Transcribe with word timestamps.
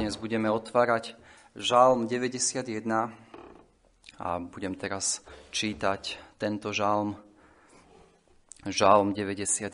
Dnes 0.00 0.16
budeme 0.16 0.48
otvárať 0.48 1.12
Žálm 1.52 2.08
91 2.08 2.64
a 4.16 4.28
budem 4.40 4.72
teraz 4.72 5.20
čítať 5.52 6.16
tento 6.40 6.72
žálm. 6.72 7.20
Žálm 8.64 9.12
91. 9.12 9.68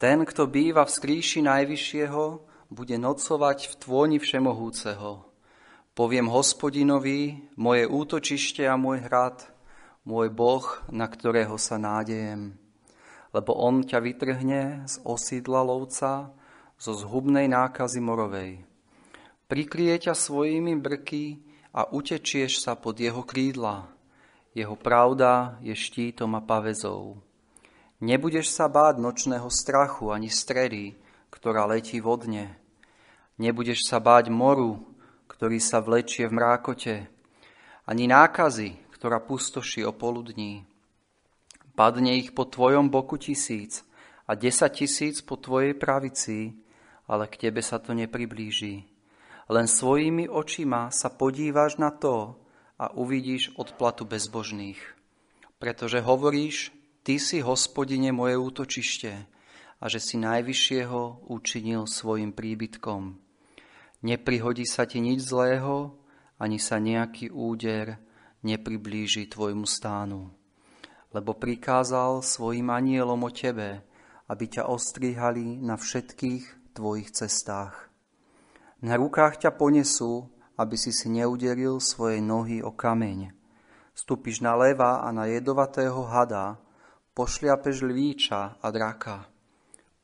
Ten, 0.00 0.18
kto 0.24 0.48
býva 0.48 0.88
v 0.88 0.94
skríši 0.96 1.44
Najvyššieho, 1.44 2.24
bude 2.72 2.96
nocovať 2.96 3.68
v 3.68 3.74
tvoni 3.84 4.16
Všemohúceho. 4.16 5.28
Poviem 5.92 6.32
hospodinovi, 6.32 7.52
moje 7.60 7.84
útočište 7.84 8.64
a 8.64 8.80
môj 8.80 9.04
hrad, 9.04 9.44
môj 10.08 10.32
Boh, 10.32 10.64
na 10.88 11.04
ktorého 11.04 11.60
sa 11.60 11.76
nádejem. 11.76 12.56
Lebo 13.36 13.60
on 13.60 13.84
ťa 13.84 14.00
vytrhne 14.00 14.88
z 14.88 15.04
osídla 15.04 15.60
lovca, 15.60 16.32
zo 16.80 16.96
zhubnej 16.96 17.44
nákazy 17.44 18.00
morovej. 18.00 18.64
Prikrie 19.46 19.94
ťa 19.94 20.10
svojimi 20.10 20.74
brky 20.74 21.38
a 21.70 21.86
utečieš 21.86 22.66
sa 22.66 22.74
pod 22.74 22.98
jeho 22.98 23.22
krídla. 23.22 23.86
Jeho 24.58 24.74
pravda 24.74 25.62
je 25.62 25.70
štítom 25.70 26.34
a 26.34 26.42
pavezou. 26.42 27.22
Nebudeš 28.02 28.50
sa 28.50 28.66
báť 28.66 28.98
nočného 28.98 29.46
strachu 29.46 30.10
ani 30.10 30.34
stredy, 30.34 30.98
ktorá 31.30 31.62
letí 31.62 32.02
vodne. 32.02 32.58
Nebudeš 33.38 33.86
sa 33.86 34.02
báť 34.02 34.34
moru, 34.34 34.82
ktorý 35.30 35.62
sa 35.62 35.78
vlečie 35.78 36.26
v 36.26 36.42
mrákote, 36.42 36.94
ani 37.86 38.10
nákazy, 38.10 38.82
ktorá 38.98 39.22
pustoší 39.22 39.86
o 39.86 39.94
poludní. 39.94 40.66
Padne 41.78 42.18
ich 42.18 42.34
po 42.34 42.50
tvojom 42.50 42.90
boku 42.90 43.14
tisíc 43.14 43.86
a 44.26 44.34
desať 44.34 44.82
tisíc 44.82 45.22
po 45.22 45.38
tvojej 45.38 45.70
pravici, 45.78 46.58
ale 47.06 47.30
k 47.30 47.46
tebe 47.46 47.62
sa 47.62 47.78
to 47.78 47.94
nepriblíži. 47.94 48.95
Len 49.46 49.70
svojimi 49.70 50.26
očima 50.26 50.90
sa 50.90 51.06
podíváš 51.06 51.78
na 51.78 51.94
to 51.94 52.34
a 52.82 52.90
uvidíš 52.90 53.54
odplatu 53.54 54.02
bezbožných. 54.02 54.78
Pretože 55.62 56.02
hovoríš, 56.02 56.74
ty 57.06 57.22
si 57.22 57.38
hospodine 57.38 58.10
moje 58.10 58.34
útočište 58.34 59.12
a 59.78 59.84
že 59.86 60.02
si 60.02 60.18
najvyššieho 60.18 61.30
učinil 61.30 61.86
svojim 61.86 62.34
príbytkom. 62.34 63.16
Neprihodí 64.02 64.66
sa 64.66 64.84
ti 64.84 64.98
nič 64.98 65.22
zlého, 65.24 65.94
ani 66.36 66.60
sa 66.60 66.76
nejaký 66.82 67.32
úder 67.32 67.96
nepriblíži 68.44 69.30
tvojmu 69.30 69.64
stánu. 69.64 70.34
Lebo 71.14 71.32
prikázal 71.32 72.20
svojim 72.20 72.68
anielom 72.68 73.24
o 73.24 73.30
tebe, 73.32 73.80
aby 74.26 74.44
ťa 74.50 74.68
ostrihali 74.68 75.56
na 75.62 75.78
všetkých 75.78 76.74
tvojich 76.76 77.14
cestách. 77.14 77.85
Na 78.84 79.00
rukách 79.00 79.40
ťa 79.40 79.56
ponesú, 79.56 80.28
aby 80.56 80.76
si 80.76 80.92
si 80.92 81.08
neuderil 81.08 81.80
svoje 81.80 82.20
nohy 82.20 82.60
o 82.60 82.72
kameň. 82.72 83.32
Stúpiš 83.96 84.44
na 84.44 84.52
leva 84.52 85.00
a 85.00 85.08
na 85.12 85.24
jedovatého 85.24 86.04
hada, 86.04 86.60
pošliapeš 87.16 87.80
lvíča 87.80 88.60
a 88.60 88.66
draka. 88.68 89.24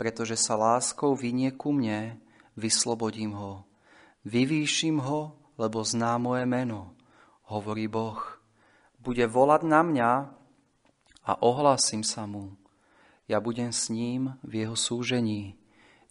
Pretože 0.01 0.41
sa 0.41 0.57
láskou 0.57 1.13
vynie 1.13 1.53
ku 1.53 1.77
mne, 1.77 2.17
vyslobodím 2.57 3.37
ho. 3.37 3.69
Vyvýšim 4.25 5.01
ho, 5.05 5.37
lebo 5.61 5.85
zná 5.85 6.17
moje 6.17 6.49
meno, 6.49 6.97
hovorí 7.53 7.89
Boh. 7.89 8.21
Bude 8.97 9.29
volať 9.29 9.69
na 9.69 9.85
mňa 9.85 10.11
a 11.29 11.33
ohlásim 11.45 12.01
sa 12.01 12.25
mu. 12.25 12.57
Ja 13.29 13.41
budem 13.41 13.73
s 13.73 13.93
ním 13.93 14.37
v 14.41 14.65
jeho 14.65 14.77
súžení 14.77 15.61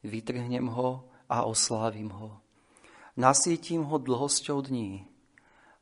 vytrhnem 0.06 0.70
ho 0.70 1.06
a 1.30 1.45
oslávim 1.45 2.09
ho. 2.09 2.41
Nasítim 3.20 3.84
ho 3.92 4.00
dlhosťou 4.00 4.64
dní 4.64 5.04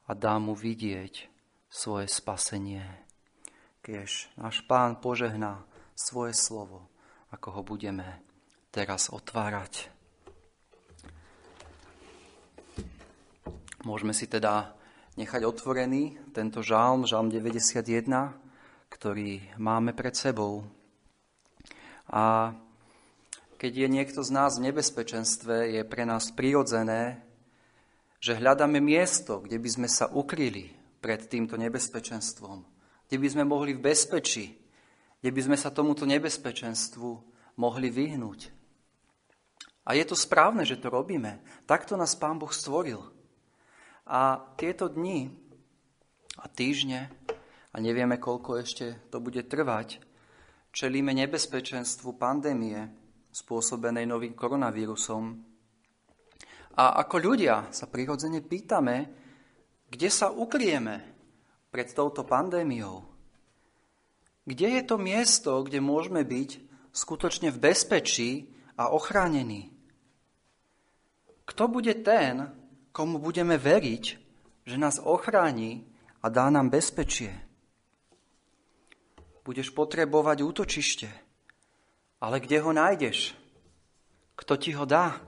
a 0.10 0.18
dám 0.18 0.50
mu 0.50 0.58
vidieť 0.58 1.30
svoje 1.70 2.10
spasenie. 2.10 2.82
Keď 3.86 4.34
náš 4.42 4.66
pán 4.66 4.98
požehná 4.98 5.62
svoje 5.94 6.34
slovo, 6.34 6.90
ako 7.30 7.48
ho 7.54 7.62
budeme 7.62 8.26
teraz 8.74 9.14
otvárať. 9.14 9.94
Môžeme 13.86 14.18
si 14.18 14.26
teda 14.26 14.74
nechať 15.14 15.46
otvorený 15.46 16.34
tento 16.34 16.66
žálm, 16.66 17.06
žálm 17.06 17.30
91, 17.30 18.10
ktorý 18.90 19.54
máme 19.62 19.94
pred 19.94 20.18
sebou. 20.18 20.66
A 22.10 22.58
keď 23.60 23.72
je 23.76 23.88
niekto 23.92 24.24
z 24.24 24.32
nás 24.32 24.56
v 24.56 24.72
nebezpečenstve, 24.72 25.76
je 25.76 25.82
pre 25.84 26.08
nás 26.08 26.32
prirodzené, 26.32 27.20
že 28.24 28.40
hľadáme 28.40 28.80
miesto, 28.80 29.44
kde 29.44 29.60
by 29.60 29.70
sme 29.70 29.88
sa 29.92 30.08
ukryli 30.08 30.72
pred 31.04 31.28
týmto 31.28 31.60
nebezpečenstvom, 31.60 32.64
kde 33.12 33.18
by 33.20 33.28
sme 33.28 33.44
mohli 33.44 33.76
v 33.76 33.84
bezpečí, 33.84 34.56
kde 35.20 35.30
by 35.36 35.42
sme 35.44 35.58
sa 35.60 35.76
tomuto 35.76 36.08
nebezpečenstvu 36.08 37.10
mohli 37.60 37.92
vyhnúť. 37.92 38.56
A 39.84 39.92
je 39.92 40.08
to 40.08 40.16
správne, 40.16 40.64
že 40.64 40.80
to 40.80 40.88
robíme. 40.88 41.44
Takto 41.68 42.00
nás 42.00 42.16
Pán 42.16 42.40
Boh 42.40 42.52
stvoril. 42.56 43.04
A 44.08 44.40
tieto 44.56 44.88
dni 44.88 45.36
a 46.40 46.48
týždne, 46.48 47.12
a 47.76 47.78
nevieme, 47.84 48.16
koľko 48.16 48.64
ešte 48.64 49.04
to 49.12 49.20
bude 49.20 49.44
trvať, 49.52 50.00
čelíme 50.72 51.12
nebezpečenstvu 51.12 52.16
pandémie, 52.16 52.99
spôsobenej 53.30 54.10
novým 54.10 54.34
koronavírusom. 54.34 55.24
A 56.80 56.84
ako 57.06 57.16
ľudia 57.20 57.70
sa 57.70 57.86
prirodzene 57.86 58.42
pýtame, 58.42 58.98
kde 59.90 60.10
sa 60.10 60.34
ukrieme 60.34 61.02
pred 61.70 61.90
touto 61.94 62.26
pandémiou. 62.26 63.06
Kde 64.46 64.82
je 64.82 64.84
to 64.86 64.98
miesto, 64.98 65.62
kde 65.62 65.78
môžeme 65.78 66.26
byť 66.26 66.50
skutočne 66.90 67.54
v 67.54 67.62
bezpečí 67.62 68.30
a 68.80 68.90
ochránení? 68.90 69.70
Kto 71.46 71.70
bude 71.70 71.94
ten, 72.02 72.50
komu 72.94 73.22
budeme 73.22 73.58
veriť, 73.58 74.04
že 74.66 74.76
nás 74.78 75.02
ochráni 75.02 75.86
a 76.22 76.30
dá 76.30 76.50
nám 76.50 76.70
bezpečie? 76.70 77.34
Budeš 79.46 79.74
potrebovať 79.74 80.38
útočište 80.46 81.29
ale 82.20 82.44
kde 82.44 82.60
ho 82.60 82.72
nájdeš? 82.76 83.34
Kto 84.36 84.60
ti 84.60 84.76
ho 84.76 84.84
dá? 84.84 85.20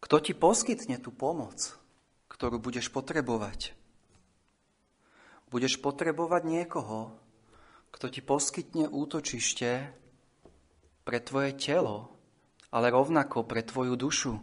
Kto 0.00 0.16
ti 0.20 0.32
poskytne 0.32 1.00
tú 1.00 1.12
pomoc, 1.12 1.76
ktorú 2.32 2.60
budeš 2.60 2.88
potrebovať? 2.92 3.76
Budeš 5.52 5.82
potrebovať 5.82 6.42
niekoho, 6.46 7.12
kto 7.90 8.06
ti 8.08 8.20
poskytne 8.22 8.86
útočište 8.86 9.70
pre 11.04 11.18
tvoje 11.20 11.56
telo, 11.58 12.12
ale 12.70 12.88
rovnako 12.88 13.44
pre 13.44 13.66
tvoju 13.66 13.98
dušu. 13.98 14.34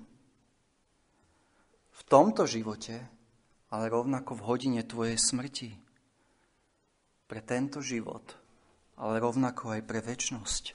V 1.98 2.02
tomto 2.06 2.46
živote, 2.46 3.08
ale 3.72 3.90
rovnako 3.90 4.38
v 4.38 4.46
hodine 4.46 4.82
tvojej 4.84 5.18
smrti. 5.18 5.74
Pre 7.28 7.42
tento 7.44 7.82
život 7.82 8.47
ale 8.98 9.22
rovnako 9.22 9.78
aj 9.78 9.82
pre 9.86 10.02
väčnosť. 10.02 10.74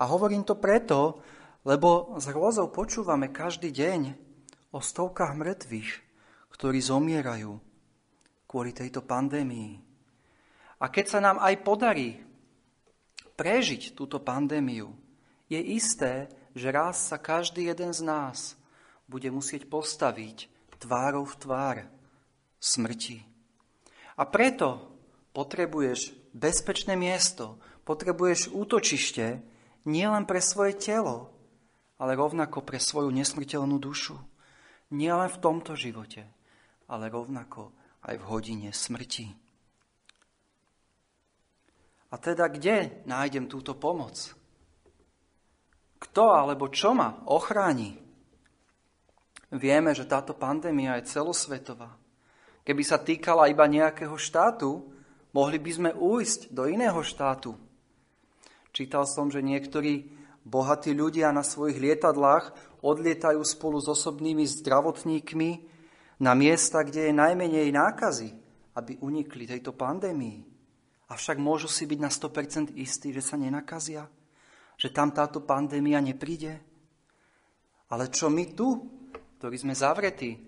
A 0.00 0.08
hovorím 0.10 0.42
to 0.42 0.58
preto, 0.58 1.20
lebo 1.62 2.16
s 2.18 2.26
hrôzou 2.28 2.72
počúvame 2.72 3.30
každý 3.30 3.70
deň 3.70 4.00
o 4.74 4.82
stovkách 4.82 5.36
mŕtvych, 5.38 5.90
ktorí 6.50 6.78
zomierajú 6.80 7.52
kvôli 8.48 8.74
tejto 8.74 9.04
pandémii. 9.04 9.78
A 10.82 10.90
keď 10.90 11.06
sa 11.06 11.20
nám 11.22 11.38
aj 11.38 11.54
podarí 11.62 12.18
prežiť 13.38 13.94
túto 13.94 14.18
pandémiu, 14.18 14.90
je 15.46 15.60
isté, 15.60 16.26
že 16.54 16.70
raz 16.70 17.10
sa 17.10 17.18
každý 17.18 17.70
jeden 17.70 17.90
z 17.90 18.02
nás 18.02 18.54
bude 19.10 19.28
musieť 19.30 19.66
postaviť 19.68 20.50
tvárou 20.78 21.26
v 21.26 21.34
tvár 21.38 21.76
smrti. 22.62 23.22
A 24.14 24.22
preto 24.24 24.94
potrebuješ 25.34 26.23
bezpečné 26.34 26.98
miesto, 26.98 27.62
potrebuješ 27.86 28.50
útočište 28.50 29.40
nielen 29.86 30.26
pre 30.26 30.42
svoje 30.42 30.74
telo, 30.74 31.30
ale 31.96 32.18
rovnako 32.18 32.66
pre 32.66 32.82
svoju 32.82 33.14
nesmrteľnú 33.14 33.78
dušu. 33.78 34.18
Nielen 34.90 35.30
v 35.30 35.40
tomto 35.40 35.78
živote, 35.78 36.26
ale 36.90 37.08
rovnako 37.08 37.72
aj 38.04 38.14
v 38.20 38.24
hodine 38.28 38.70
smrti. 38.74 39.32
A 42.12 42.14
teda 42.20 42.46
kde 42.46 43.02
nájdem 43.10 43.50
túto 43.50 43.74
pomoc? 43.74 44.14
Kto 45.98 46.24
alebo 46.30 46.70
čo 46.70 46.94
ma 46.94 47.24
ochráni? 47.26 47.98
Vieme, 49.50 49.94
že 49.94 50.06
táto 50.06 50.34
pandémia 50.34 50.98
je 50.98 51.10
celosvetová. 51.10 51.94
Keby 52.62 52.82
sa 52.86 53.02
týkala 53.02 53.50
iba 53.50 53.66
nejakého 53.66 54.14
štátu, 54.14 54.93
Mohli 55.34 55.58
by 55.58 55.70
sme 55.74 55.90
újsť 55.90 56.54
do 56.54 56.70
iného 56.70 57.02
štátu. 57.02 57.58
Čítal 58.70 59.02
som, 59.10 59.26
že 59.34 59.42
niektorí 59.42 60.06
Bohatí 60.46 60.94
ľudia 60.94 61.34
na 61.34 61.42
svojich 61.42 61.80
lietadlách 61.80 62.54
odlietajú 62.84 63.40
spolu 63.42 63.80
s 63.80 63.88
osobnými 63.90 64.44
zdravotníkmi 64.44 65.50
na 66.20 66.36
miesta, 66.36 66.84
kde 66.84 67.10
je 67.10 67.16
najmenej 67.16 67.72
nákazy, 67.74 68.28
aby 68.76 69.00
unikli 69.00 69.48
tejto 69.48 69.74
pandémii. 69.74 70.44
Avšak 71.10 71.40
môžu 71.40 71.66
si 71.66 71.88
byť 71.88 71.98
na 71.98 72.12
100% 72.12 72.76
istí, 72.76 73.10
že 73.10 73.24
sa 73.24 73.40
nenakazia, 73.40 74.04
že 74.76 74.92
tam 74.92 75.10
táto 75.10 75.42
pandémia 75.42 75.98
nepríde. 75.98 76.60
Ale 77.88 78.12
čo 78.12 78.28
my 78.28 78.44
tu, 78.52 78.84
ktorí 79.40 79.56
sme 79.58 79.74
zavretí, 79.74 80.44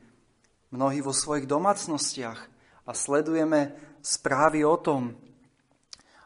mnohí 0.77 1.01
vo 1.01 1.17
svojich 1.17 1.49
domácnostiach 1.49 2.41
a 2.85 2.91
sledujeme 2.93 3.75
správy 4.07 4.63
o 4.63 4.79
tom, 4.79 5.11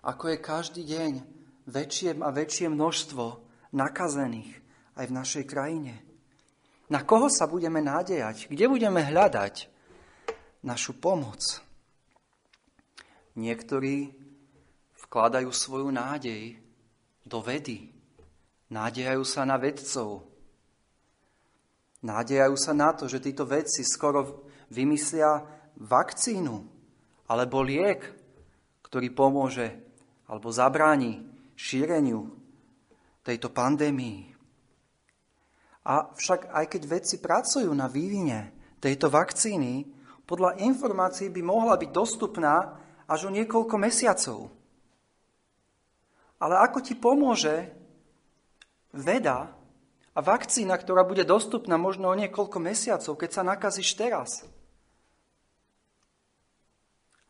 ako 0.04 0.36
je 0.36 0.44
každý 0.44 0.82
deň 0.84 1.12
väčšie 1.64 2.20
a 2.20 2.28
väčšie 2.28 2.68
množstvo 2.68 3.24
nakazených 3.72 4.52
aj 5.00 5.04
v 5.08 5.16
našej 5.16 5.44
krajine. 5.48 5.94
Na 6.92 7.00
koho 7.08 7.32
sa 7.32 7.48
budeme 7.48 7.80
nádejať? 7.80 8.52
Kde 8.52 8.68
budeme 8.68 9.00
hľadať 9.00 9.72
našu 10.60 10.92
pomoc? 11.00 11.40
Niektorí 13.38 14.12
vkladajú 15.06 15.48
svoju 15.48 15.88
nádej 15.88 16.60
do 17.24 17.38
vedy. 17.40 17.94
Nádejajú 18.68 19.24
sa 19.24 19.48
na 19.48 19.56
vedcov. 19.56 20.26
Nádejajú 22.04 22.56
sa 22.60 22.72
na 22.76 22.92
to, 22.92 23.08
že 23.08 23.22
títo 23.22 23.46
vedci 23.46 23.86
skoro 23.86 24.50
vymyslia 24.68 25.40
vakcínu 25.78 26.79
alebo 27.30 27.62
liek, 27.62 28.02
ktorý 28.82 29.14
pomôže 29.14 29.70
alebo 30.26 30.50
zabráni 30.50 31.22
šíreniu 31.54 32.26
tejto 33.22 33.54
pandémii. 33.54 34.34
A 35.86 36.10
však 36.10 36.50
aj 36.50 36.66
keď 36.66 36.82
vedci 36.90 37.16
pracujú 37.22 37.70
na 37.70 37.86
vývine 37.86 38.50
tejto 38.82 39.06
vakcíny, 39.06 39.86
podľa 40.26 40.58
informácií 40.62 41.30
by 41.30 41.42
mohla 41.42 41.74
byť 41.78 41.90
dostupná 41.90 42.78
až 43.06 43.26
o 43.26 43.34
niekoľko 43.34 43.74
mesiacov. 43.78 44.50
Ale 46.38 46.54
ako 46.58 46.78
ti 46.82 46.94
pomôže 46.94 47.70
veda 48.94 49.50
a 50.14 50.18
vakcína, 50.18 50.78
ktorá 50.78 51.02
bude 51.06 51.22
dostupná 51.22 51.78
možno 51.78 52.10
o 52.10 52.18
niekoľko 52.18 52.58
mesiacov, 52.58 53.18
keď 53.18 53.30
sa 53.30 53.42
nakazíš 53.42 53.98
teraz? 53.98 54.46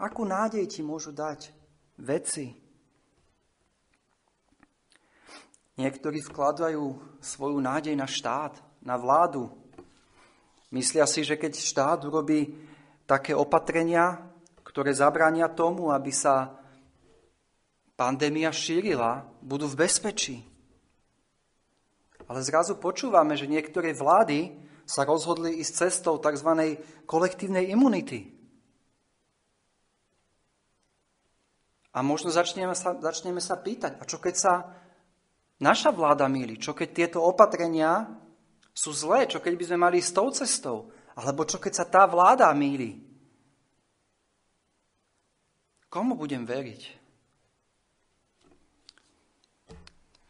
Akú 0.00 0.24
nádej 0.24 0.64
ti 0.64 0.80
môžu 0.80 1.12
dať 1.12 1.52
veci, 2.00 2.56
Niektorí 5.80 6.20
vkladajú 6.20 7.16
svoju 7.24 7.56
nádej 7.56 7.96
na 7.96 8.04
štát, 8.04 8.60
na 8.84 9.00
vládu. 9.00 9.48
Myslia 10.68 11.08
si, 11.08 11.24
že 11.24 11.40
keď 11.40 11.56
štát 11.56 12.04
urobí 12.04 12.52
také 13.08 13.32
opatrenia, 13.32 14.20
ktoré 14.60 14.92
zabrania 14.92 15.48
tomu, 15.48 15.88
aby 15.88 16.12
sa 16.12 16.52
pandémia 17.96 18.52
šírila, 18.52 19.24
budú 19.40 19.72
v 19.72 19.88
bezpečí. 19.88 20.36
Ale 22.28 22.44
zrazu 22.44 22.76
počúvame, 22.76 23.40
že 23.40 23.48
niektoré 23.48 23.96
vlády 23.96 24.52
sa 24.84 25.08
rozhodli 25.08 25.64
ísť 25.64 25.88
cestou 25.88 26.20
tzv. 26.20 26.76
kolektívnej 27.08 27.72
imunity. 27.72 28.39
A 31.90 32.06
možno 32.06 32.30
začneme 32.30 32.74
sa, 32.78 32.94
začneme 32.94 33.42
sa 33.42 33.58
pýtať, 33.58 33.98
a 33.98 34.06
čo 34.06 34.22
keď 34.22 34.34
sa 34.38 34.54
naša 35.58 35.90
vláda 35.90 36.30
milí, 36.30 36.56
čo 36.56 36.70
keď 36.70 36.88
tieto 36.94 37.18
opatrenia 37.26 38.06
sú 38.70 38.94
zlé, 38.94 39.26
čo 39.26 39.42
keď 39.42 39.54
by 39.58 39.64
sme 39.66 39.78
mali 39.78 39.98
s 39.98 40.14
tou 40.14 40.30
cestou, 40.30 40.94
alebo 41.18 41.42
čo 41.44 41.58
keď 41.58 41.72
sa 41.74 41.86
tá 41.86 42.06
vláda 42.06 42.46
míli. 42.54 43.02
Komu 45.90 46.14
budem 46.14 46.46
veriť? 46.46 46.82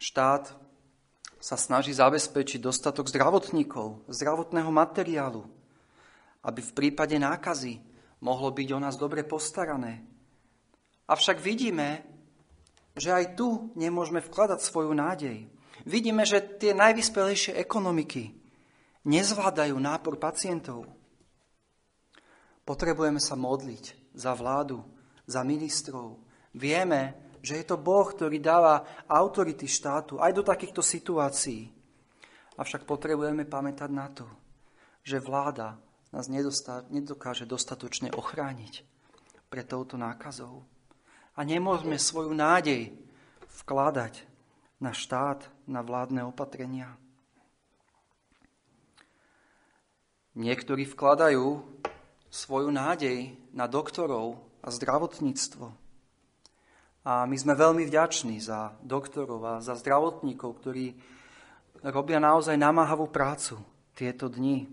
Štát 0.01 0.57
sa 1.41 1.57
snaží 1.61 1.93
zabezpečiť 1.93 2.61
dostatok 2.61 3.13
zdravotníkov, 3.13 4.09
zdravotného 4.09 4.73
materiálu, 4.73 5.45
aby 6.41 6.61
v 6.65 6.73
prípade 6.73 7.21
nákazy 7.21 7.81
mohlo 8.25 8.49
byť 8.49 8.69
o 8.73 8.79
nás 8.81 8.97
dobre 8.97 9.25
postarané. 9.29 10.10
Avšak 11.11 11.43
vidíme, 11.43 12.07
že 12.95 13.11
aj 13.11 13.35
tu 13.35 13.75
nemôžeme 13.75 14.23
vkladať 14.23 14.63
svoju 14.63 14.95
nádej. 14.95 15.51
Vidíme, 15.83 16.23
že 16.23 16.39
tie 16.39 16.71
najvyspelejšie 16.71 17.59
ekonomiky 17.59 18.31
nezvládajú 19.03 19.75
nápor 19.75 20.23
pacientov. 20.23 20.87
Potrebujeme 22.63 23.19
sa 23.19 23.35
modliť 23.35 24.15
za 24.15 24.39
vládu, 24.39 24.87
za 25.27 25.43
ministrov. 25.43 26.23
Vieme, 26.55 27.35
že 27.43 27.59
je 27.59 27.65
to 27.67 27.81
Boh, 27.81 28.07
ktorý 28.07 28.39
dáva 28.39 29.03
autority 29.11 29.67
štátu 29.67 30.23
aj 30.23 30.31
do 30.31 30.47
takýchto 30.47 30.85
situácií. 30.85 31.73
Avšak 32.55 32.87
potrebujeme 32.87 33.49
pamätať 33.49 33.91
na 33.91 34.07
to, 34.13 34.29
že 35.03 35.19
vláda 35.19 35.81
nás 36.15 36.31
nedokáže 36.87 37.49
dostatočne 37.51 38.15
ochrániť 38.15 38.85
pred 39.49 39.67
touto 39.67 39.99
nákazou 39.99 40.63
a 41.35 41.41
nemôžeme 41.47 41.97
svoju 41.97 42.35
nádej 42.35 42.95
vkladať 43.63 44.25
na 44.81 44.97
štát, 44.97 45.47
na 45.69 45.85
vládne 45.85 46.25
opatrenia. 46.25 46.97
Niektorí 50.35 50.87
vkladajú 50.89 51.61
svoju 52.31 52.71
nádej 52.71 53.35
na 53.51 53.67
doktorov 53.67 54.39
a 54.63 54.71
zdravotníctvo. 54.71 55.67
A 57.01 57.25
my 57.27 57.37
sme 57.37 57.59
veľmi 57.59 57.83
vďační 57.89 58.39
za 58.39 58.77
doktorov 58.85 59.41
a 59.43 59.55
za 59.65 59.75
zdravotníkov, 59.75 60.61
ktorí 60.63 60.95
robia 61.83 62.21
naozaj 62.21 62.61
namáhavú 62.61 63.09
prácu 63.09 63.59
tieto 63.97 64.29
dni. 64.29 64.69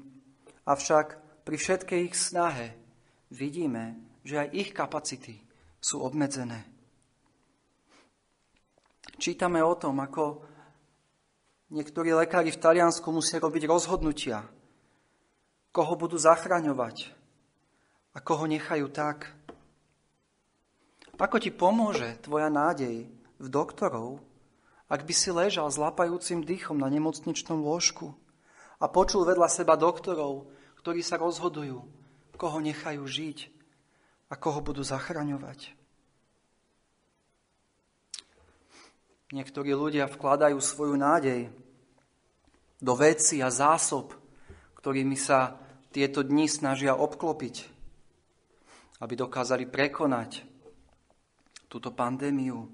Avšak 0.68 1.08
pri 1.48 1.56
všetkej 1.56 2.00
ich 2.12 2.16
snahe 2.20 2.76
vidíme, 3.32 3.96
že 4.28 4.44
aj 4.44 4.48
ich 4.52 4.70
kapacity 4.76 5.47
sú 5.88 6.04
obmedzené. 6.04 6.68
Čítame 9.16 9.64
o 9.64 9.72
tom, 9.80 10.04
ako 10.04 10.44
niektorí 11.72 12.12
lekári 12.12 12.52
v 12.52 12.60
Taliansku 12.60 13.08
musia 13.08 13.40
robiť 13.40 13.72
rozhodnutia, 13.72 14.44
koho 15.72 15.96
budú 15.96 16.20
zachraňovať 16.20 17.16
a 18.12 18.20
koho 18.20 18.52
nechajú 18.52 18.92
tak. 18.92 19.32
Ako 21.16 21.40
ti 21.40 21.56
pomôže 21.56 22.20
tvoja 22.20 22.52
nádej 22.52 23.08
v 23.40 23.48
doktorov, 23.48 24.20
ak 24.92 25.08
by 25.08 25.14
si 25.16 25.32
ležal 25.32 25.72
s 25.72 25.80
lapajúcim 25.80 26.44
dýchom 26.44 26.78
na 26.78 26.92
nemocničnom 26.92 27.64
lôžku 27.64 28.12
a 28.78 28.86
počul 28.92 29.24
vedľa 29.24 29.48
seba 29.48 29.80
doktorov, 29.80 30.52
ktorí 30.84 31.00
sa 31.00 31.16
rozhodujú, 31.16 31.80
koho 32.36 32.58
nechajú 32.60 33.08
žiť 33.08 33.38
a 34.28 34.36
koho 34.36 34.60
budú 34.60 34.84
zachraňovať. 34.84 35.77
Niektorí 39.28 39.76
ľudia 39.76 40.08
vkladajú 40.08 40.56
svoju 40.56 40.96
nádej 40.96 41.52
do 42.80 42.94
veci 42.96 43.44
a 43.44 43.52
zásob, 43.52 44.16
ktorými 44.80 45.20
sa 45.20 45.60
tieto 45.92 46.24
dni 46.24 46.48
snažia 46.48 46.96
obklopiť, 46.96 47.56
aby 49.04 49.14
dokázali 49.20 49.68
prekonať 49.68 50.48
túto 51.68 51.92
pandémiu. 51.92 52.72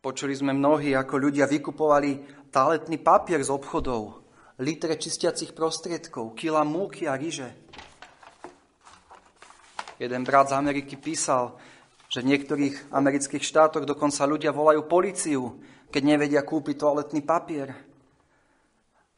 Počuli 0.00 0.32
sme 0.32 0.56
mnohí, 0.56 0.96
ako 0.96 1.20
ľudia 1.20 1.44
vykupovali 1.44 2.40
taletný 2.48 2.96
papier 2.96 3.44
z 3.44 3.52
obchodov, 3.52 4.24
litre 4.64 4.96
čistiacich 4.96 5.52
prostriedkov, 5.52 6.32
kila 6.32 6.64
múky 6.64 7.04
a 7.04 7.12
ryže. 7.12 7.52
Jeden 10.00 10.24
brat 10.24 10.48
z 10.48 10.56
Ameriky 10.56 10.96
písal, 10.96 11.60
že 12.08 12.24
v 12.24 12.30
niektorých 12.34 12.88
amerických 12.88 13.44
štátoch 13.44 13.84
dokonca 13.84 14.24
ľudia 14.24 14.50
volajú 14.50 14.88
policiu, 14.88 15.60
keď 15.92 16.02
nevedia 16.04 16.40
kúpiť 16.40 16.80
toaletný 16.80 17.20
papier. 17.20 17.76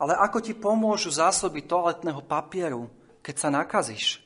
Ale 0.01 0.19
ako 0.19 0.39
ti 0.43 0.59
pomôžu 0.59 1.15
zásoby 1.15 1.63
toaletného 1.63 2.19
papieru, 2.27 2.91
keď 3.23 3.35
sa 3.37 3.49
nakazíš? 3.53 4.19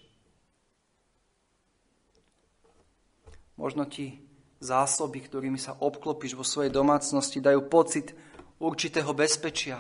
Možno 3.61 3.85
ti 3.85 4.25
zásoby, 4.65 5.21
ktorými 5.21 5.61
sa 5.61 5.77
obklopíš 5.77 6.35
vo 6.35 6.43
svojej 6.43 6.73
domácnosti, 6.73 7.45
dajú 7.45 7.69
pocit 7.69 8.17
určitého 8.59 9.13
bezpečia, 9.13 9.79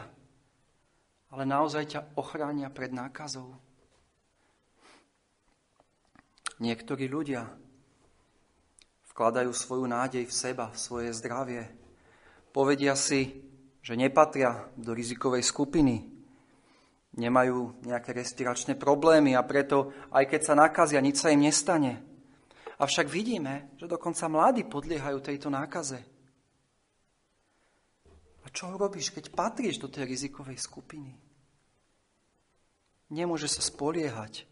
ale 1.32 1.42
naozaj 1.48 1.84
ťa 1.88 2.00
ochránia 2.20 2.68
pred 2.68 2.92
nákazou. 2.92 3.56
Niektorí 6.62 7.10
ľudia 7.10 7.50
vkladajú 9.14 9.54
svoju 9.54 9.86
nádej 9.86 10.26
v 10.26 10.34
seba, 10.34 10.74
v 10.74 10.78
svoje 10.82 11.14
zdravie. 11.14 11.70
Povedia 12.50 12.98
si, 12.98 13.46
že 13.78 13.94
nepatria 13.94 14.66
do 14.74 14.90
rizikovej 14.90 15.46
skupiny, 15.46 16.02
nemajú 17.14 17.86
nejaké 17.86 18.10
respiračné 18.10 18.74
problémy 18.74 19.38
a 19.38 19.46
preto, 19.46 19.94
aj 20.10 20.26
keď 20.26 20.40
sa 20.42 20.54
nakazia, 20.58 20.98
nič 20.98 21.22
sa 21.22 21.30
im 21.30 21.46
nestane. 21.46 22.02
Avšak 22.82 23.06
vidíme, 23.06 23.70
že 23.78 23.86
dokonca 23.86 24.26
mladí 24.26 24.66
podliehajú 24.66 25.22
tejto 25.22 25.46
nákaze. 25.46 26.02
A 28.42 28.46
čo 28.50 28.74
robíš, 28.74 29.14
keď 29.14 29.30
patríš 29.30 29.78
do 29.78 29.86
tej 29.86 30.10
rizikovej 30.10 30.58
skupiny? 30.58 31.14
Nemôže 33.14 33.46
sa 33.46 33.62
spoliehať 33.62 34.42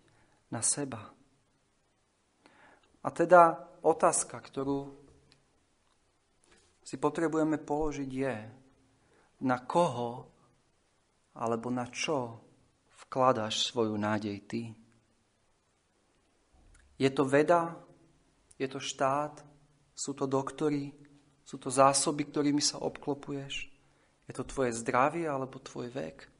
na 0.54 0.62
seba. 0.62 1.11
A 3.02 3.11
teda 3.11 3.72
otázka, 3.82 4.38
ktorú 4.38 4.90
si 6.82 6.98
potrebujeme 6.98 7.58
položiť 7.58 8.10
je, 8.10 8.36
na 9.42 9.58
koho 9.62 10.26
alebo 11.34 11.70
na 11.70 11.86
čo 11.90 12.38
vkladáš 13.06 13.66
svoju 13.70 13.98
nádej 13.98 14.38
ty. 14.46 14.62
Je 16.98 17.10
to 17.10 17.26
veda, 17.26 17.74
je 18.58 18.68
to 18.70 18.78
štát, 18.78 19.42
sú 19.96 20.14
to 20.14 20.30
doktory, 20.30 20.94
sú 21.42 21.58
to 21.58 21.68
zásoby, 21.68 22.30
ktorými 22.30 22.62
sa 22.62 22.78
obklopuješ, 22.78 23.66
je 24.30 24.32
to 24.32 24.46
tvoje 24.46 24.70
zdravie 24.78 25.26
alebo 25.26 25.58
tvoj 25.58 25.90
vek. 25.90 26.30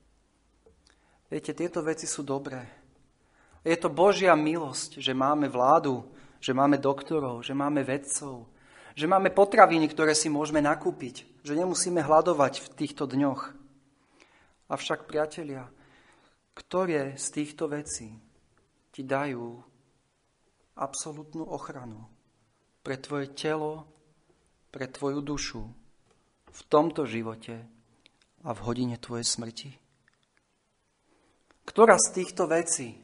Viete, 1.33 1.57
tieto 1.57 1.83
veci 1.83 2.07
sú 2.07 2.23
dobré. 2.23 2.63
Je 3.65 3.75
to 3.79 3.89
Božia 3.89 4.37
milosť, 4.37 5.01
že 5.01 5.17
máme 5.17 5.49
vládu, 5.49 6.05
že 6.43 6.51
máme 6.51 6.83
doktorov, 6.83 7.47
že 7.47 7.55
máme 7.55 7.87
vedcov, 7.87 8.51
že 8.99 9.07
máme 9.07 9.31
potraviny, 9.31 9.87
ktoré 9.87 10.13
si 10.13 10.27
môžeme 10.27 10.59
nakúpiť, 10.59 11.47
že 11.47 11.55
nemusíme 11.55 12.03
hľadovať 12.03 12.61
v 12.61 12.69
týchto 12.75 13.07
dňoch. 13.07 13.55
Avšak, 14.67 15.07
priatelia, 15.07 15.71
ktoré 16.59 17.15
z 17.15 17.27
týchto 17.31 17.71
vecí 17.71 18.19
ti 18.93 19.07
dajú 19.07 19.63
absolútnu 20.77 21.47
ochranu 21.47 22.11
pre 22.83 22.99
tvoje 22.99 23.31
telo, 23.33 23.87
pre 24.75 24.89
tvoju 24.91 25.21
dušu 25.23 25.63
v 26.53 26.61
tomto 26.69 27.07
živote 27.07 27.65
a 28.43 28.51
v 28.51 28.61
hodine 28.67 28.97
tvojej 28.99 29.25
smrti? 29.25 29.71
Ktorá 31.63 31.95
z 31.97 32.09
týchto 32.21 32.51
vecí 32.51 33.02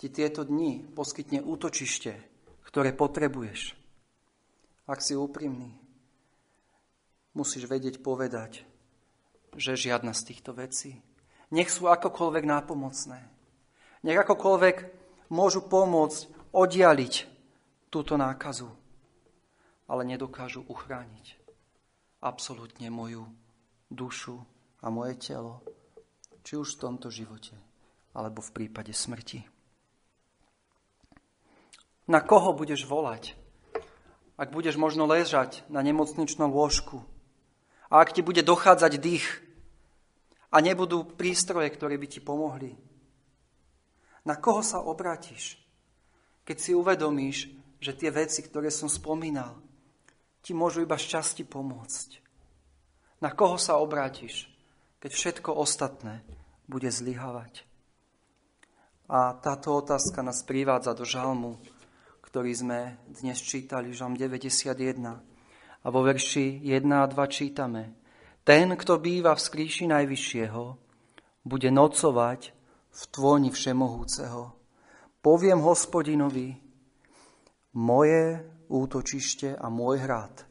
ti 0.00 0.08
tieto 0.08 0.48
dni 0.48 0.88
poskytne 0.96 1.44
útočište, 1.44 2.16
ktoré 2.64 2.96
potrebuješ? 2.96 3.80
ak 4.90 4.98
si 4.98 5.14
úprimný, 5.14 5.70
musíš 7.38 7.70
vedieť 7.70 8.02
povedať, 8.02 8.66
že 9.54 9.78
žiadna 9.78 10.10
z 10.10 10.34
týchto 10.34 10.50
vecí. 10.50 10.98
Nech 11.54 11.70
sú 11.70 11.86
akokoľvek 11.86 12.42
nápomocné. 12.42 13.22
Nech 14.02 14.18
akokoľvek 14.18 14.76
môžu 15.30 15.62
pomôcť 15.62 16.50
oddialiť 16.50 17.14
túto 17.86 18.18
nákazu, 18.18 18.66
ale 19.86 20.02
nedokážu 20.06 20.66
uchrániť 20.66 21.38
absolútne 22.18 22.90
moju 22.90 23.30
dušu 23.94 24.42
a 24.82 24.90
moje 24.90 25.14
telo, 25.22 25.62
či 26.42 26.58
už 26.58 26.74
v 26.74 26.82
tomto 26.82 27.14
živote, 27.14 27.54
alebo 28.14 28.42
v 28.42 28.54
prípade 28.54 28.90
smrti. 28.90 29.46
Na 32.06 32.20
koho 32.24 32.56
budeš 32.56 32.88
volať, 32.88 33.36
ak 34.40 34.48
budeš 34.54 34.80
možno 34.80 35.04
ležať 35.04 35.66
na 35.68 35.84
nemocničnom 35.84 36.48
lôžku 36.48 37.04
a 37.92 38.00
ak 38.00 38.16
ti 38.16 38.24
bude 38.24 38.40
dochádzať 38.40 38.92
dých 38.96 39.26
a 40.48 40.56
nebudú 40.64 41.04
prístroje, 41.04 41.68
ktoré 41.68 42.00
by 42.00 42.06
ti 42.08 42.20
pomohli. 42.24 42.72
Na 44.24 44.36
koho 44.40 44.64
sa 44.64 44.80
obrátiš, 44.80 45.60
keď 46.48 46.56
si 46.56 46.72
uvedomíš, 46.72 47.52
že 47.80 47.96
tie 47.96 48.12
veci, 48.12 48.44
ktoré 48.44 48.68
som 48.68 48.88
spomínal, 48.88 49.56
ti 50.40 50.56
môžu 50.56 50.84
iba 50.84 50.96
šťastí 50.96 51.44
pomôcť? 51.48 52.20
Na 53.20 53.32
koho 53.32 53.60
sa 53.60 53.76
obrátiš, 53.76 54.48
keď 55.04 55.10
všetko 55.12 55.50
ostatné 55.52 56.24
bude 56.64 56.88
zlyhávať? 56.88 57.68
A 59.10 59.36
táto 59.36 59.76
otázka 59.76 60.24
nás 60.24 60.40
privádza 60.46 60.96
do 60.96 61.04
žalmu 61.04 61.60
ktorý 62.30 62.54
sme 62.54 62.78
dnes 63.10 63.42
čítali, 63.42 63.90
Žalm 63.90 64.14
91. 64.14 65.02
A 65.82 65.86
vo 65.90 66.00
verši 66.06 66.62
1 66.62 66.86
a 66.94 67.02
2 67.10 67.18
čítame. 67.26 67.98
Ten, 68.46 68.70
kto 68.78 69.02
býva 69.02 69.34
v 69.34 69.42
skríši 69.42 69.90
Najvyššieho, 69.90 70.64
bude 71.42 71.68
nocovať 71.74 72.40
v 72.86 73.02
tvoni 73.10 73.50
Všemohúceho. 73.50 74.54
Poviem 75.18 75.58
hospodinovi, 75.58 76.54
moje 77.74 78.46
útočište 78.70 79.58
a 79.58 79.66
môj 79.66 79.98
hrad, 79.98 80.46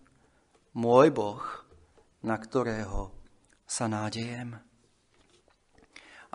môj 0.76 1.16
Boh, 1.16 1.44
na 2.28 2.36
ktorého 2.36 3.16
sa 3.64 3.88
nádejem. 3.88 4.52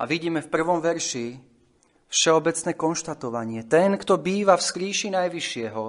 A 0.01 0.03
vidíme 0.09 0.41
v 0.41 0.49
prvom 0.49 0.81
verši, 0.81 1.37
všeobecné 2.09 2.73
konštatovanie. 2.75 3.61
Ten, 3.67 3.97
kto 3.99 4.21
býva 4.21 4.55
v 4.59 4.67
skríši 4.67 5.09
Najvyššieho, 5.13 5.85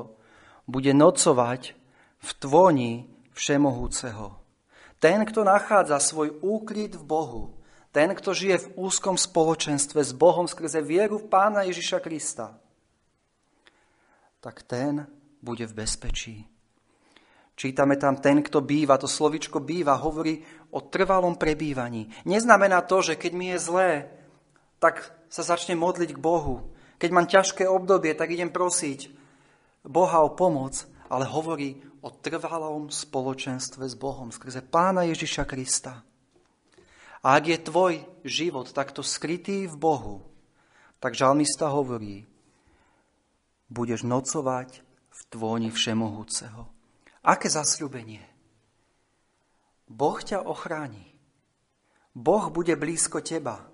bude 0.66 0.92
nocovať 0.94 1.62
v 2.22 2.30
tvoni 2.42 2.92
Všemohúceho. 3.36 4.40
Ten, 4.98 5.28
kto 5.28 5.44
nachádza 5.44 6.00
svoj 6.00 6.40
úkryt 6.40 6.96
v 6.96 7.04
Bohu, 7.04 7.44
ten, 7.92 8.16
kto 8.16 8.32
žije 8.32 8.58
v 8.64 8.72
úzkom 8.80 9.20
spoločenstve 9.20 10.00
s 10.04 10.12
Bohom 10.16 10.48
skrze 10.48 10.80
vieru 10.80 11.20
v 11.20 11.28
Pána 11.28 11.68
Ježiša 11.68 12.00
Krista, 12.00 12.56
tak 14.40 14.64
ten 14.64 15.08
bude 15.44 15.68
v 15.68 15.74
bezpečí. 15.84 16.36
Čítame 17.56 17.96
tam 17.96 18.20
ten, 18.20 18.44
kto 18.44 18.60
býva, 18.60 19.00
to 19.00 19.08
slovičko 19.08 19.64
býva, 19.64 19.96
hovorí 19.96 20.44
o 20.76 20.84
trvalom 20.84 21.40
prebývaní. 21.40 22.12
Neznamená 22.28 22.84
to, 22.84 23.00
že 23.00 23.16
keď 23.16 23.32
mi 23.32 23.48
je 23.56 23.60
zlé, 23.64 23.92
tak 24.86 25.10
sa 25.34 25.42
začne 25.42 25.74
modliť 25.74 26.14
k 26.14 26.22
Bohu. 26.22 26.70
Keď 27.02 27.10
mám 27.10 27.26
ťažké 27.26 27.66
obdobie, 27.66 28.14
tak 28.14 28.30
idem 28.30 28.54
prosiť 28.54 29.10
Boha 29.82 30.22
o 30.22 30.38
pomoc, 30.38 30.86
ale 31.10 31.26
hovorí 31.26 31.82
o 32.06 32.14
trvalom 32.14 32.94
spoločenstve 32.94 33.90
s 33.90 33.98
Bohom 33.98 34.30
skrze 34.30 34.62
Pána 34.62 35.10
Ježiša 35.10 35.50
Krista. 35.50 36.06
A 37.26 37.34
ak 37.34 37.50
je 37.50 37.66
tvoj 37.66 37.94
život 38.22 38.70
takto 38.70 39.02
skrytý 39.02 39.66
v 39.66 39.74
Bohu, 39.74 40.22
tak 41.02 41.18
žalmista 41.18 41.66
hovorí, 41.74 42.30
budeš 43.74 44.06
nocovať 44.06 44.86
v 45.10 45.20
tvoni 45.34 45.74
Všemohúceho. 45.74 46.70
Aké 47.26 47.50
zasľubenie? 47.50 48.22
Boh 49.90 50.22
ťa 50.22 50.46
ochráni. 50.46 51.10
Boh 52.14 52.54
bude 52.54 52.78
blízko 52.78 53.26
teba. 53.26 53.74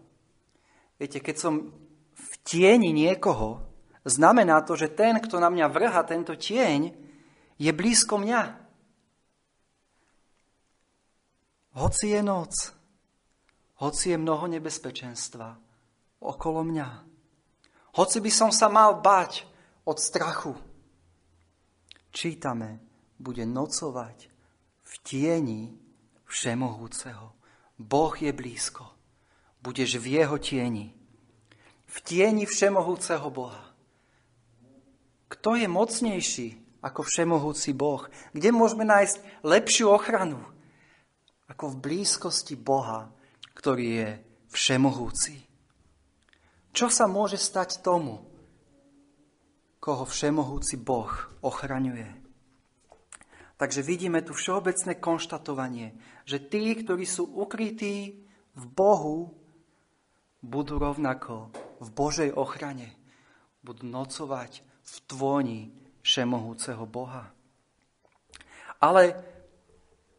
Viete, 1.01 1.17
keď 1.17 1.34
som 1.41 1.53
v 2.13 2.34
tieni 2.46 2.93
niekoho, 2.93 3.58
znamená 4.05 4.62
to, 4.62 4.77
že 4.77 4.93
ten, 4.93 5.17
kto 5.17 5.41
na 5.41 5.50
mňa 5.50 5.65
vrha 5.74 6.05
tento 6.05 6.38
tieň, 6.38 6.93
je 7.58 7.72
blízko 7.74 8.22
mňa. 8.22 8.41
Hoci 11.74 12.13
je 12.13 12.22
noc, 12.22 12.53
hoci 13.81 14.13
je 14.13 14.17
mnoho 14.22 14.46
nebezpečenstva 14.46 15.58
okolo 16.22 16.62
mňa, 16.70 16.89
hoci 17.98 18.22
by 18.22 18.29
som 18.29 18.53
sa 18.53 18.70
mal 18.70 19.01
bať 19.01 19.50
od 19.89 19.98
strachu, 19.98 20.53
čítame, 22.13 22.77
bude 23.17 23.41
nocovať 23.50 24.29
v 24.86 24.93
tieni 25.01 25.62
Všemohúceho. 26.29 27.34
Boh 27.81 28.13
je 28.13 28.29
blízko 28.29 29.00
budeš 29.62 30.01
v 30.01 30.22
jeho 30.22 30.38
tieni. 30.41 30.94
V 31.86 31.98
tieni 32.01 32.50
všemohúceho 32.50 33.30
Boha. 33.30 33.72
Kto 35.32 35.56
je 35.56 35.68
mocnejší 35.70 36.48
ako 36.84 37.06
všemohúci 37.08 37.72
Boh? 37.72 38.10
Kde 38.36 38.50
môžeme 38.51 38.84
nájsť 38.84 39.46
lepšiu 39.46 39.94
ochranu 39.94 40.41
ako 41.48 41.72
v 41.72 41.82
blízkosti 41.82 42.58
Boha, 42.58 43.08
ktorý 43.56 43.88
je 43.96 44.10
všemohúci? 44.51 45.39
Čo 46.72 46.88
sa 46.88 47.08
môže 47.08 47.36
stať 47.36 47.84
tomu, 47.84 48.24
koho 49.84 50.08
všemohúci 50.08 50.80
Boh 50.80 51.12
ochraňuje? 51.44 52.22
Takže 53.60 53.86
vidíme 53.86 54.25
tu 54.25 54.34
všeobecné 54.34 54.98
konštatovanie, 54.98 55.94
že 56.25 56.41
tí, 56.41 56.74
ktorí 56.74 57.06
sú 57.06 57.30
ukrytí 57.30 58.25
v 58.58 58.63
Bohu, 58.68 59.40
budú 60.41 60.81
rovnako 60.81 61.53
v 61.77 61.88
Božej 61.93 62.29
ochrane, 62.33 62.98
budú 63.62 63.86
nocovať 63.86 64.65
v 64.65 64.95
tvoni 65.05 65.62
všemohúceho 66.01 66.83
Boha. 66.89 67.29
Ale 68.81 69.13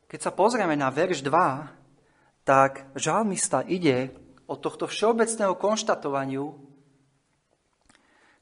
keď 0.06 0.20
sa 0.22 0.32
pozrieme 0.32 0.78
na 0.78 0.94
verš 0.94 1.26
2, 1.26 2.46
tak 2.46 2.86
žalmista 2.94 3.66
ide 3.66 4.14
od 4.46 4.62
tohto 4.62 4.86
všeobecného 4.86 5.58
konštatovaniu 5.58 6.54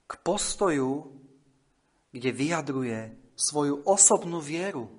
k 0.04 0.12
postoju, 0.20 1.08
kde 2.10 2.30
vyjadruje 2.34 3.00
svoju 3.38 3.86
osobnú 3.88 4.42
vieru 4.42 4.90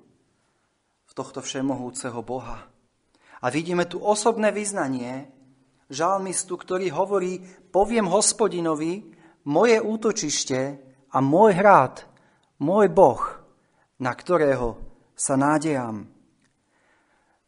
v 1.05 1.13
tohto 1.13 1.43
všemohúceho 1.43 2.23
Boha. 2.23 2.65
A 3.41 3.51
vidíme 3.51 3.83
tu 3.85 3.99
osobné 3.99 4.49
vyznanie 4.55 5.27
žalmistu, 5.91 6.55
ktorý 6.55 6.89
hovorí, 6.95 7.43
poviem 7.69 8.07
hospodinovi, 8.07 9.11
moje 9.45 9.77
útočište 9.83 10.59
a 11.11 11.17
môj 11.19 11.51
hrad, 11.59 12.07
môj 12.63 12.87
Boh, 12.87 13.21
na 13.99 14.15
ktorého 14.15 14.79
sa 15.11 15.35
nádejam. 15.35 16.07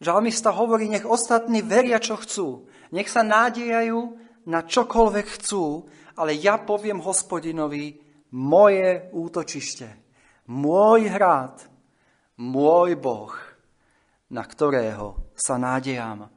Žalmista 0.03 0.51
hovorí, 0.51 0.91
nech 0.91 1.07
ostatní 1.07 1.63
veria, 1.63 1.97
čo 2.03 2.19
chcú. 2.19 2.67
Nech 2.91 3.07
sa 3.07 3.23
nádejajú 3.23 4.19
na 4.43 4.59
čokoľvek 4.67 5.27
chcú, 5.39 5.87
ale 6.19 6.35
ja 6.35 6.59
poviem 6.59 6.99
hospodinovi, 6.99 8.03
moje 8.33 9.13
útočište, 9.13 9.87
môj 10.49 11.05
hrad, 11.05 11.61
môj 12.41 12.97
Boh, 12.97 13.33
na 14.33 14.41
ktorého 14.41 15.31
sa 15.37 15.61
nádejam. 15.61 16.32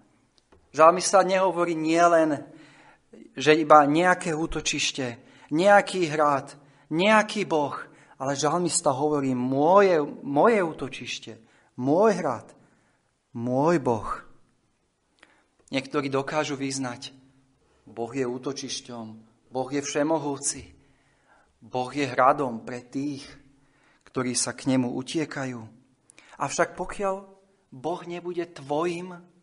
Žalmista 0.76 1.24
nehovorí 1.24 1.72
nielen, 1.72 2.44
že 3.32 3.56
iba 3.56 3.88
nejaké 3.88 4.36
útočište, 4.36 5.16
nejaký 5.48 6.12
hrad, 6.12 6.52
nejaký 6.92 7.48
Boh, 7.48 7.72
ale 8.20 8.36
žalmista 8.36 8.92
hovorí 8.92 9.32
moje, 9.32 10.04
moje 10.20 10.60
útočište, 10.60 11.32
môj 11.80 12.20
hrad, 12.20 12.52
môj 13.32 13.80
Boh. 13.80 14.20
Niektorí 15.72 16.12
dokážu 16.12 16.60
vyznať, 16.60 17.16
Boh 17.88 18.12
je 18.12 18.28
útočišťom, 18.28 19.06
Boh 19.48 19.68
je 19.72 19.80
všemohúci, 19.80 20.76
Boh 21.64 21.88
je 21.88 22.04
hradom 22.04 22.60
pre 22.68 22.84
tých, 22.84 23.24
ktorí 24.12 24.36
sa 24.36 24.52
k 24.52 24.76
nemu 24.76 24.92
utiekajú. 24.92 25.60
Avšak 26.36 26.76
pokiaľ 26.76 27.24
Boh 27.72 28.00
nebude 28.04 28.44
tvojim 28.52 29.35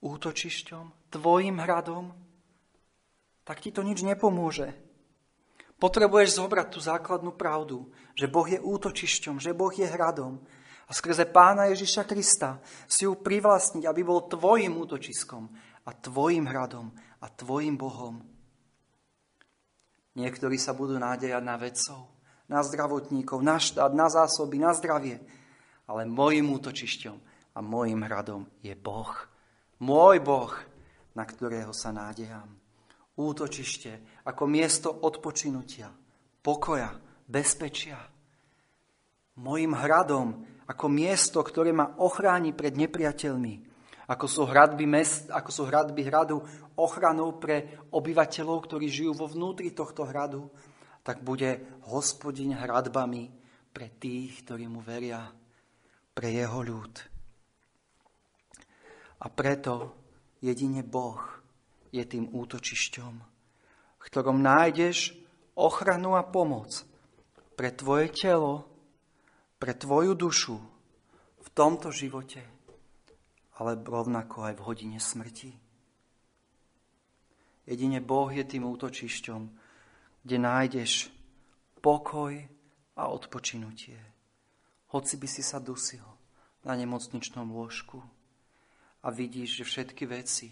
útočišťom, 0.00 1.12
tvojim 1.12 1.56
hradom, 1.60 2.12
tak 3.46 3.62
ti 3.62 3.70
to 3.70 3.86
nič 3.86 4.02
nepomôže. 4.02 4.74
Potrebuješ 5.76 6.40
zobrať 6.40 6.66
tú 6.72 6.80
základnú 6.80 7.36
pravdu, 7.36 7.86
že 8.16 8.26
Boh 8.26 8.48
je 8.48 8.56
útočišťom, 8.58 9.36
že 9.38 9.52
Boh 9.52 9.70
je 9.70 9.84
hradom 9.84 10.40
a 10.88 10.90
skrze 10.90 11.28
Pána 11.28 11.68
Ježiša 11.68 12.08
Krista 12.08 12.62
si 12.88 13.04
ju 13.04 13.18
privlastniť, 13.18 13.84
aby 13.84 14.00
bol 14.00 14.24
tvojim 14.24 14.72
útočiskom 14.72 15.52
a 15.84 15.90
tvojim 15.92 16.48
hradom 16.48 16.90
a 17.20 17.26
tvojim 17.28 17.76
Bohom. 17.76 18.24
Niektorí 20.16 20.56
sa 20.56 20.72
budú 20.72 20.96
nádejať 20.96 21.44
na 21.44 21.60
vedcov, 21.60 22.08
na 22.48 22.64
zdravotníkov, 22.64 23.44
na 23.44 23.60
štát, 23.60 23.92
na 23.92 24.08
zásoby, 24.08 24.56
na 24.56 24.72
zdravie. 24.72 25.20
Ale 25.84 26.08
môjim 26.08 26.48
útočišťom 26.56 27.16
a 27.52 27.58
môjim 27.60 28.00
hradom 28.00 28.48
je 28.64 28.72
Boh. 28.72 29.12
Môj 29.82 30.24
Boh, 30.24 30.52
na 31.12 31.24
ktorého 31.28 31.72
sa 31.76 31.92
nádejam. 31.92 32.48
Útočište 33.16 34.24
ako 34.24 34.44
miesto 34.48 34.88
odpočinutia, 34.88 35.92
pokoja, 36.40 36.92
bezpečia. 37.28 37.96
Mojim 39.36 39.76
hradom 39.76 40.44
ako 40.64 40.86
miesto, 40.88 41.44
ktoré 41.44 41.72
ma 41.76 41.96
ochráni 42.00 42.56
pred 42.56 42.72
nepriateľmi, 42.76 43.54
ako 44.06 44.26
sú 44.30 44.42
hradby, 44.46 44.86
mest, 44.86 45.28
ako 45.28 45.50
sú 45.50 45.62
hradby 45.66 46.06
hradu 46.06 46.38
ochranou 46.78 47.36
pre 47.36 47.82
obyvateľov, 47.90 48.58
ktorí 48.64 48.86
žijú 48.86 49.12
vo 49.18 49.26
vnútri 49.26 49.74
tohto 49.74 50.06
hradu, 50.06 50.46
tak 51.02 51.20
bude 51.26 51.82
hospodin 51.90 52.54
hradbami 52.54 53.30
pre 53.74 53.92
tých, 53.98 54.46
ktorí 54.46 54.70
mu 54.70 54.80
veria, 54.80 55.26
pre 56.14 56.32
jeho 56.32 56.62
ľud. 56.62 57.15
A 59.20 59.32
preto 59.32 59.96
jedine 60.44 60.84
Boh 60.84 61.20
je 61.92 62.04
tým 62.04 62.28
útočišťom, 62.28 63.12
v 63.96 64.02
ktorom 64.04 64.44
nájdeš 64.44 65.16
ochranu 65.56 66.14
a 66.14 66.22
pomoc 66.22 66.84
pre 67.56 67.72
tvoje 67.72 68.12
telo, 68.12 68.68
pre 69.56 69.72
tvoju 69.72 70.12
dušu 70.12 70.56
v 71.40 71.48
tomto 71.56 71.88
živote, 71.88 72.44
ale 73.56 73.80
rovnako 73.80 74.52
aj 74.52 74.54
v 74.60 74.64
hodine 74.68 75.00
smrti. 75.00 75.50
Jedine 77.66 78.04
Boh 78.04 78.28
je 78.30 78.44
tým 78.44 78.68
útočišťom, 78.68 79.40
kde 80.22 80.36
nájdeš 80.36 81.08
pokoj 81.80 82.36
a 82.94 83.02
odpočinutie. 83.08 83.98
Hoci 84.92 85.14
by 85.18 85.26
si 85.26 85.42
sa 85.42 85.58
dusil 85.58 86.04
na 86.62 86.78
nemocničnom 86.78 87.48
lôžku 87.50 87.98
a 89.06 89.08
vidíš, 89.14 89.62
že 89.62 89.64
všetky 89.64 90.04
veci, 90.10 90.50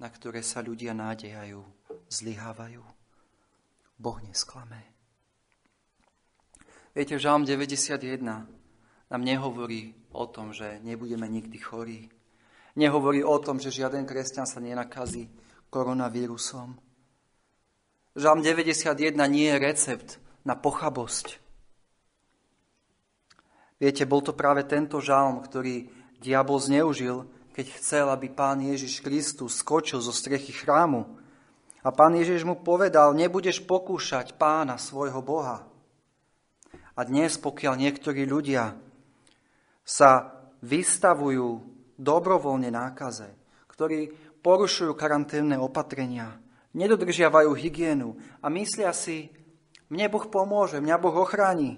na 0.00 0.08
ktoré 0.08 0.40
sa 0.40 0.64
ľudia 0.64 0.96
nádejajú, 0.96 1.60
zlyhávajú. 2.08 2.80
Boh 4.00 4.18
nesklame. 4.24 4.80
Viete, 6.96 7.20
Žalm 7.20 7.44
91 7.44 8.24
nám 9.12 9.22
nehovorí 9.22 9.92
o 10.16 10.24
tom, 10.24 10.56
že 10.56 10.80
nebudeme 10.80 11.28
nikdy 11.28 11.58
chorí. 11.60 12.08
Nehovorí 12.80 13.20
o 13.20 13.36
tom, 13.36 13.60
že 13.60 13.68
žiaden 13.68 14.08
kresťan 14.08 14.48
sa 14.48 14.56
nenakazí 14.64 15.28
koronavírusom. 15.68 16.80
Žalm 18.16 18.40
91 18.40 19.20
nie 19.28 19.52
je 19.52 19.60
recept 19.60 20.08
na 20.48 20.56
pochabosť. 20.56 21.36
Viete, 23.76 24.08
bol 24.08 24.24
to 24.24 24.32
práve 24.32 24.64
tento 24.64 24.96
žalm, 25.04 25.44
ktorý 25.44 25.92
diabol 26.20 26.56
zneužil, 26.56 27.28
keď 27.52 27.66
chcel, 27.76 28.08
aby 28.08 28.32
pán 28.32 28.64
Ježiš 28.64 29.04
Kristus 29.04 29.60
skočil 29.60 30.00
zo 30.00 30.10
strechy 30.10 30.56
chrámu. 30.56 31.04
A 31.84 31.88
pán 31.92 32.16
Ježiš 32.16 32.48
mu 32.48 32.56
povedal, 32.56 33.12
nebudeš 33.12 33.60
pokúšať 33.62 34.40
pána 34.40 34.80
svojho 34.80 35.20
Boha. 35.20 35.68
A 36.96 37.00
dnes, 37.04 37.36
pokiaľ 37.36 37.74
niektorí 37.76 38.24
ľudia 38.24 38.76
sa 39.84 40.42
vystavujú 40.64 41.60
dobrovoľne 41.98 42.70
nákaze, 42.72 43.28
ktorí 43.68 44.14
porušujú 44.40 44.92
karanténne 44.96 45.58
opatrenia, 45.58 46.38
nedodržiavajú 46.72 47.52
hygienu 47.52 48.16
a 48.40 48.48
myslia 48.48 48.94
si, 48.96 49.28
mne 49.92 50.08
Boh 50.08 50.24
pomôže, 50.28 50.80
mňa 50.80 50.96
Boh 50.96 51.16
ochráni, 51.20 51.76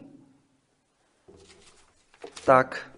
tak 2.47 2.94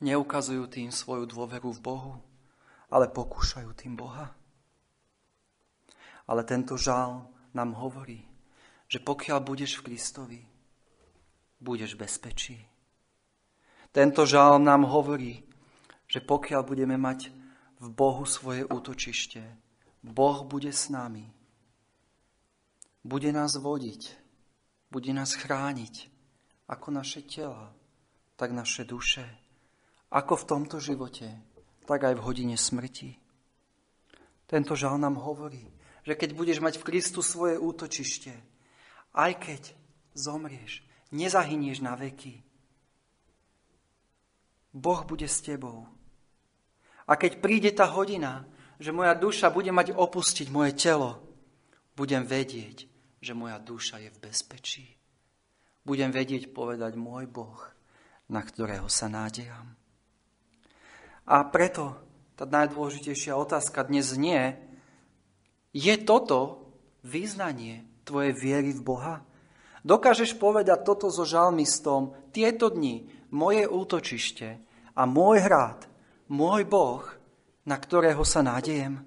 neukazujú 0.00 0.66
tým 0.70 0.90
svoju 0.94 1.26
dôveru 1.26 1.74
v 1.74 1.80
Bohu, 1.82 2.14
ale 2.88 3.10
pokúšajú 3.10 3.70
tým 3.74 3.98
Boha. 3.98 4.32
Ale 6.28 6.44
tento 6.44 6.76
žál 6.76 7.26
nám 7.56 7.74
hovorí, 7.74 8.24
že 8.88 9.00
pokiaľ 9.00 9.38
budeš 9.44 9.80
v 9.80 9.92
Kristovi, 9.92 10.40
budeš 11.60 11.98
bezpečí. 11.98 12.56
Tento 13.92 14.24
žál 14.28 14.60
nám 14.60 14.84
hovorí, 14.86 15.44
že 16.08 16.20
pokiaľ 16.20 16.62
budeme 16.64 16.96
mať 16.96 17.32
v 17.80 17.88
Bohu 17.92 18.24
svoje 18.24 18.64
útočište, 18.64 19.42
Boh 20.04 20.44
bude 20.46 20.72
s 20.72 20.88
nami. 20.88 21.28
Bude 23.04 23.32
nás 23.32 23.56
vodiť, 23.56 24.16
bude 24.92 25.12
nás 25.12 25.32
chrániť, 25.34 26.08
ako 26.68 26.88
naše 26.92 27.24
tela, 27.24 27.72
tak 28.36 28.52
naše 28.52 28.84
duše, 28.84 29.24
ako 30.08 30.34
v 30.40 30.48
tomto 30.48 30.76
živote, 30.80 31.28
tak 31.84 32.04
aj 32.04 32.14
v 32.16 32.24
hodine 32.24 32.56
smrti. 32.56 33.16
Tento 34.48 34.72
žal 34.72 34.96
nám 34.96 35.20
hovorí, 35.20 35.68
že 36.04 36.16
keď 36.16 36.32
budeš 36.32 36.58
mať 36.64 36.80
v 36.80 36.86
Kristu 36.88 37.20
svoje 37.20 37.60
útočište, 37.60 38.32
aj 39.12 39.32
keď 39.36 39.62
zomrieš, 40.16 40.80
nezahynieš 41.12 41.84
na 41.84 41.96
veky. 41.96 42.40
Boh 44.72 45.04
bude 45.04 45.28
s 45.28 45.44
tebou. 45.44 45.88
A 47.08 47.16
keď 47.16 47.40
príde 47.40 47.70
tá 47.72 47.88
hodina, 47.88 48.44
že 48.76 48.92
moja 48.92 49.16
duša 49.16 49.48
bude 49.48 49.72
mať 49.72 49.96
opustiť 49.96 50.48
moje 50.52 50.76
telo, 50.76 51.20
budem 51.96 52.24
vedieť, 52.24 52.84
že 53.18 53.32
moja 53.32 53.56
duša 53.58 53.98
je 54.00 54.10
v 54.12 54.22
bezpečí. 54.22 54.86
Budem 55.82 56.12
vedieť 56.12 56.52
povedať 56.52 57.00
môj 57.00 57.24
Boh, 57.26 57.58
na 58.28 58.44
ktorého 58.44 58.92
sa 58.92 59.08
nádejam. 59.08 59.77
A 61.28 61.44
preto 61.44 61.92
tá 62.40 62.48
najdôležitejšia 62.48 63.36
otázka 63.36 63.84
dnes 63.84 64.16
nie, 64.16 64.56
je 65.76 65.92
toto 66.00 66.72
význanie 67.04 67.84
tvojej 68.08 68.32
viery 68.32 68.72
v 68.72 68.80
Boha? 68.80 69.16
Dokážeš 69.84 70.40
povedať 70.40 70.88
toto 70.88 71.12
so 71.12 71.28
žalmistom, 71.28 72.16
tieto 72.32 72.72
dni, 72.72 73.12
moje 73.28 73.68
útočište 73.68 74.56
a 74.96 75.04
môj 75.04 75.44
hrad, 75.44 75.84
môj 76.32 76.64
Boh, 76.64 77.04
na 77.68 77.76
ktorého 77.76 78.24
sa 78.24 78.40
nádejem? 78.40 79.04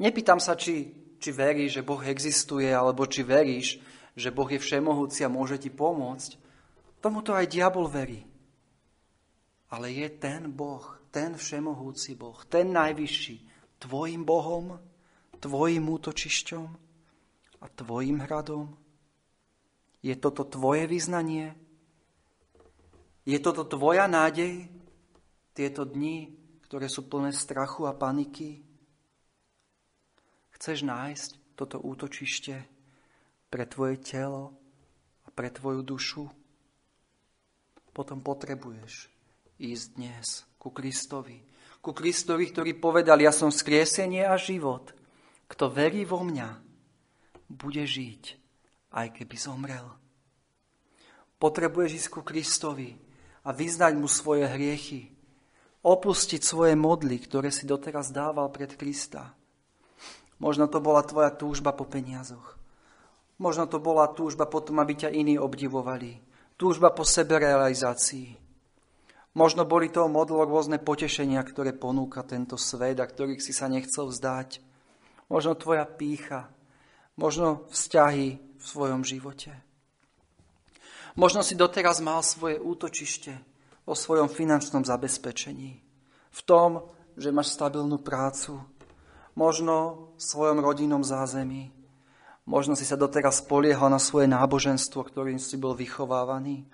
Nepýtam 0.00 0.40
sa, 0.40 0.56
či, 0.56 0.88
či 1.20 1.36
veríš, 1.36 1.82
že 1.82 1.82
Boh 1.84 2.00
existuje, 2.00 2.72
alebo 2.72 3.04
či 3.04 3.20
veríš, 3.20 3.76
že 4.16 4.32
Boh 4.32 4.48
je 4.48 4.56
všemohúci 4.56 5.20
a 5.20 5.28
môže 5.28 5.60
ti 5.60 5.68
pomôcť. 5.68 6.40
Tomuto 7.04 7.36
aj 7.36 7.52
diabol 7.52 7.92
verí. 7.92 8.37
Ale 9.68 9.92
je 9.92 10.08
ten 10.08 10.48
Boh, 10.48 10.84
ten 11.12 11.36
všemohúci 11.36 12.16
Boh, 12.16 12.40
ten 12.48 12.72
najvyšší, 12.72 13.36
tvojim 13.78 14.24
Bohom, 14.24 14.80
tvojim 15.40 15.84
útočišťom 15.84 16.66
a 17.60 17.66
tvojim 17.68 18.24
hradom? 18.24 18.72
Je 20.00 20.14
toto 20.16 20.48
tvoje 20.48 20.88
vyznanie? 20.88 21.52
Je 23.28 23.36
toto 23.42 23.68
tvoja 23.68 24.08
nádej? 24.08 24.72
Tieto 25.52 25.84
dni, 25.84 26.32
ktoré 26.64 26.88
sú 26.88 27.04
plné 27.04 27.34
strachu 27.34 27.84
a 27.84 27.92
paniky? 27.92 28.62
Chceš 30.54 30.86
nájsť 30.86 31.30
toto 31.58 31.76
útočište 31.82 32.56
pre 33.52 33.64
tvoje 33.68 34.00
telo 34.00 34.54
a 35.26 35.28
pre 35.34 35.52
tvoju 35.52 35.82
dušu? 35.84 36.24
Potom 37.92 38.22
potrebuješ 38.22 39.17
ísť 39.58 39.86
dnes 39.98 40.46
ku 40.56 40.70
Kristovi. 40.70 41.42
Ku 41.82 41.90
Kristovi, 41.90 42.50
ktorý 42.50 42.78
povedal, 42.78 43.18
ja 43.18 43.34
som 43.34 43.50
skriesenie 43.50 44.26
a 44.26 44.38
život. 44.38 44.94
Kto 45.50 45.70
verí 45.70 46.06
vo 46.06 46.22
mňa, 46.22 46.48
bude 47.50 47.82
žiť, 47.82 48.22
aj 48.94 49.06
keby 49.18 49.36
zomrel. 49.38 49.86
Potrebuješ 51.38 51.90
ísť 52.04 52.08
ku 52.10 52.20
Kristovi 52.22 52.98
a 53.46 53.54
vyznať 53.54 53.94
mu 53.94 54.10
svoje 54.10 54.46
hriechy. 54.46 55.14
Opustiť 55.80 56.42
svoje 56.42 56.74
modly, 56.74 57.22
ktoré 57.22 57.54
si 57.54 57.64
doteraz 57.64 58.10
dával 58.10 58.50
pred 58.50 58.74
Krista. 58.74 59.38
Možno 60.42 60.66
to 60.66 60.82
bola 60.82 61.02
tvoja 61.06 61.30
túžba 61.30 61.70
po 61.74 61.86
peniazoch. 61.86 62.58
Možno 63.38 63.70
to 63.70 63.78
bola 63.78 64.10
túžba 64.10 64.50
potom, 64.50 64.82
aby 64.82 64.98
ťa 64.98 65.14
iní 65.14 65.38
obdivovali. 65.38 66.18
Túžba 66.58 66.90
po 66.90 67.06
seberealizácii. 67.06 68.47
Možno 69.38 69.62
boli 69.62 69.86
to 69.86 70.10
modlo 70.10 70.42
rôzne 70.42 70.82
potešenia, 70.82 71.38
ktoré 71.46 71.70
ponúka 71.70 72.26
tento 72.26 72.58
svet 72.58 72.98
a 72.98 73.06
ktorých 73.06 73.38
si 73.38 73.54
sa 73.54 73.70
nechcel 73.70 74.10
vzdať. 74.10 74.58
Možno 75.30 75.54
tvoja 75.54 75.86
pícha. 75.86 76.50
Možno 77.14 77.70
vzťahy 77.70 78.34
v 78.34 78.64
svojom 78.66 79.06
živote. 79.06 79.54
Možno 81.14 81.46
si 81.46 81.54
doteraz 81.54 82.02
mal 82.02 82.18
svoje 82.26 82.58
útočište 82.58 83.38
o 83.86 83.94
svojom 83.94 84.26
finančnom 84.26 84.82
zabezpečení. 84.82 85.78
V 86.34 86.40
tom, 86.42 86.90
že 87.14 87.30
máš 87.30 87.54
stabilnú 87.54 88.02
prácu. 88.02 88.58
Možno 89.38 90.10
v 90.18 90.22
svojom 90.22 90.58
rodinnom 90.58 91.06
zázemí. 91.06 91.70
Možno 92.42 92.74
si 92.74 92.82
sa 92.82 92.98
doteraz 92.98 93.46
poliehal 93.46 93.86
na 93.86 94.02
svoje 94.02 94.26
náboženstvo, 94.26 94.98
ktorým 94.98 95.38
si 95.38 95.54
bol 95.54 95.78
vychovávaný. 95.78 96.66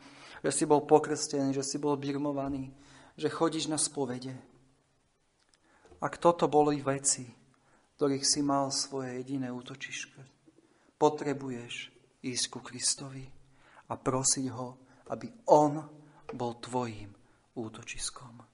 Že 0.44 0.50
si 0.52 0.64
bol 0.68 0.85
pokrstený, 0.85 1.57
že 1.57 1.64
si 1.64 1.80
bol 1.80 1.96
birmovaný, 1.96 2.68
že 3.16 3.33
chodíš 3.33 3.72
na 3.72 3.80
spovede. 3.80 4.37
Ak 6.04 6.20
toto 6.20 6.52
boli 6.52 6.85
veci, 6.85 7.24
ktorých 7.96 8.24
si 8.28 8.44
mal 8.44 8.68
svoje 8.68 9.24
jediné 9.24 9.48
útočiške, 9.48 10.20
potrebuješ 11.00 11.88
ísť 12.20 12.44
ku 12.52 12.61
Kristovi 12.61 13.24
a 13.88 13.96
prosiť 13.96 14.46
ho, 14.52 14.68
aby 15.09 15.48
on 15.48 15.80
bol 16.37 16.61
tvojim 16.61 17.09
útočiskom. 17.57 18.44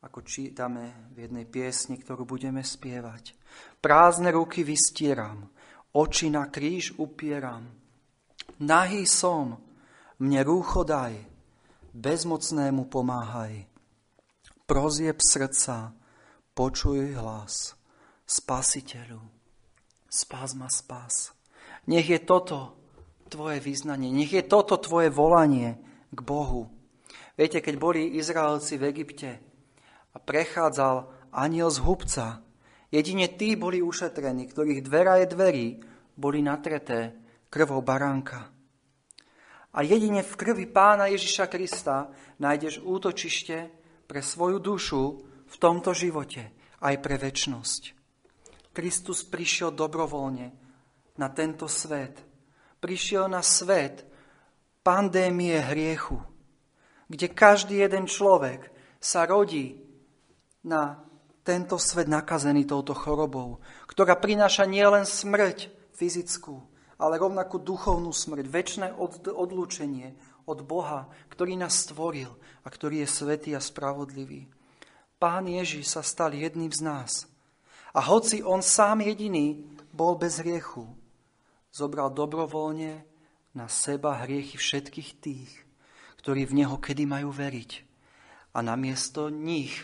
Ako 0.00 0.24
čítame 0.24 1.12
v 1.12 1.28
jednej 1.28 1.44
piesni, 1.44 2.00
ktorú 2.00 2.24
budeme 2.24 2.64
spievať. 2.64 3.36
Prázdne 3.84 4.32
ruky 4.32 4.64
vystieram, 4.64 5.52
oči 5.92 6.32
na 6.32 6.48
kríž 6.48 6.96
upieram. 6.96 7.68
Nahý 8.64 9.04
som, 9.04 9.60
mne 10.20 10.40
rúcho 10.44 10.84
daj, 10.84 11.16
bezmocnému 11.96 12.92
pomáhaj. 12.92 13.64
Prozieb 14.68 15.18
srdca, 15.18 15.96
počuj 16.52 17.16
hlas, 17.16 17.74
spasiteľu, 18.28 19.18
spás 20.06 20.54
ma 20.54 20.68
spás. 20.68 21.32
Nech 21.88 22.06
je 22.06 22.20
toto 22.22 22.78
tvoje 23.32 23.58
vyznanie. 23.64 24.12
Nech 24.12 24.30
je 24.30 24.44
toto 24.44 24.76
tvoje 24.76 25.08
volanie 25.08 25.80
k 26.12 26.18
Bohu. 26.20 26.68
Viete, 27.38 27.64
keď 27.64 27.74
boli 27.80 28.20
Izraelci 28.20 28.76
v 28.76 28.92
Egypte 28.92 29.30
a 30.12 30.18
prechádzal 30.20 31.08
aniel 31.32 31.72
z 31.72 31.80
hubca, 31.80 32.44
jedine 32.92 33.32
tí 33.32 33.56
boli 33.56 33.80
ušetrení, 33.80 34.50
ktorých 34.50 34.84
dvera 34.84 35.24
je 35.24 35.26
dverí, 35.32 35.66
boli 36.18 36.44
natreté 36.44 37.16
krvou 37.48 37.80
baránka. 37.80 38.59
A 39.70 39.86
jedine 39.86 40.26
v 40.26 40.34
krvi 40.34 40.66
pána 40.66 41.06
Ježiša 41.10 41.46
Krista 41.46 42.10
nájdeš 42.42 42.82
útočište 42.82 43.70
pre 44.10 44.20
svoju 44.20 44.58
dušu 44.58 45.02
v 45.46 45.54
tomto 45.58 45.94
živote, 45.94 46.50
aj 46.82 46.94
pre 46.98 47.20
väčnosť. 47.20 47.82
Kristus 48.74 49.22
prišiel 49.26 49.70
dobrovoľne 49.74 50.48
na 51.18 51.28
tento 51.30 51.70
svet– 51.70 52.26
prišiel 52.80 53.28
na 53.28 53.44
svet 53.44 54.08
pandémie 54.80 55.60
hriechu, 55.60 56.18
kde 57.06 57.28
každý 57.28 57.84
jeden 57.84 58.08
človek 58.08 58.72
sa 58.96 59.28
rodí 59.28 59.76
na 60.64 61.04
tento 61.44 61.76
svet 61.76 62.08
nakazený 62.08 62.64
touto 62.64 62.96
chorobou, 62.96 63.60
ktorá 63.84 64.16
prináša 64.16 64.64
nielen 64.64 65.04
smrť 65.04 65.68
fyzickú, 65.96 66.64
ale 67.00 67.16
rovnakú 67.16 67.56
duchovnú 67.56 68.12
smrť, 68.12 68.44
väčšie 68.44 68.92
odlúčenie 69.32 70.12
od 70.44 70.60
Boha, 70.60 71.08
ktorý 71.32 71.56
nás 71.56 71.88
stvoril 71.88 72.28
a 72.62 72.68
ktorý 72.68 73.02
je 73.02 73.08
svetý 73.08 73.50
a 73.56 73.60
spravodlivý. 73.64 74.44
Pán 75.16 75.48
Ježiš 75.48 75.96
sa 75.96 76.04
stal 76.04 76.36
jedným 76.36 76.72
z 76.72 76.80
nás. 76.84 77.12
A 77.96 78.04
hoci 78.04 78.44
on 78.44 78.62
sám 78.62 79.02
jediný 79.02 79.58
bol 79.90 80.14
bez 80.14 80.38
hriechu, 80.38 80.86
zobral 81.74 82.14
dobrovoľne 82.14 83.02
na 83.50 83.66
seba 83.66 84.22
hriechy 84.22 84.54
všetkých 84.54 85.10
tých, 85.18 85.50
ktorí 86.22 86.46
v 86.46 86.62
Neho 86.62 86.78
kedy 86.78 87.08
majú 87.08 87.34
veriť. 87.34 87.72
A 88.54 88.62
namiesto 88.62 89.26
nich 89.30 89.74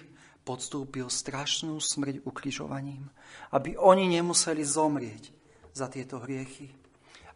podstúpil 0.46 1.10
strašnú 1.10 1.82
smrť 1.82 2.22
ukrižovaním, 2.22 3.10
aby 3.50 3.74
oni 3.74 4.06
nemuseli 4.06 4.62
zomrieť 4.62 5.34
za 5.74 5.90
tieto 5.90 6.22
hriechy. 6.22 6.70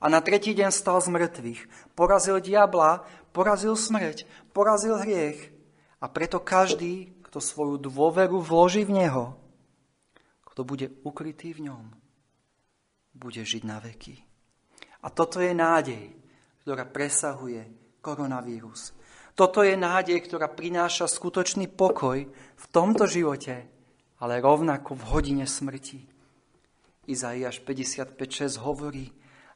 A 0.00 0.08
na 0.08 0.24
tretí 0.24 0.56
deň 0.56 0.72
stal 0.72 1.04
z 1.04 1.12
mŕtvych, 1.12 1.60
porazil 1.92 2.40
diabla, 2.40 3.04
porazil 3.36 3.76
smrť, 3.76 4.24
porazil 4.56 4.96
hriech. 4.96 5.52
A 6.00 6.08
preto 6.08 6.40
každý, 6.40 7.12
kto 7.28 7.44
svoju 7.44 7.76
dôveru 7.76 8.40
vloží 8.40 8.88
v 8.88 9.04
Neho, 9.04 9.36
kto 10.48 10.64
bude 10.64 10.88
ukrytý 11.04 11.52
v 11.52 11.68
ňom, 11.68 11.84
bude 13.12 13.44
žiť 13.44 13.62
na 13.68 13.76
veky. 13.76 14.16
A 15.04 15.12
toto 15.12 15.44
je 15.44 15.52
nádej, 15.52 16.16
ktorá 16.64 16.88
presahuje 16.88 17.68
koronavírus. 18.00 18.96
Toto 19.36 19.60
je 19.64 19.76
nádej, 19.76 20.20
ktorá 20.24 20.48
prináša 20.48 21.08
skutočný 21.08 21.68
pokoj 21.68 22.24
v 22.28 22.64
tomto 22.72 23.04
živote, 23.04 23.68
ale 24.20 24.40
rovnako 24.40 24.96
v 24.96 25.06
hodine 25.12 25.46
smrti. 25.48 26.04
Izaiáš 27.08 27.64
55.6 27.64 28.60
hovorí, 28.60 29.12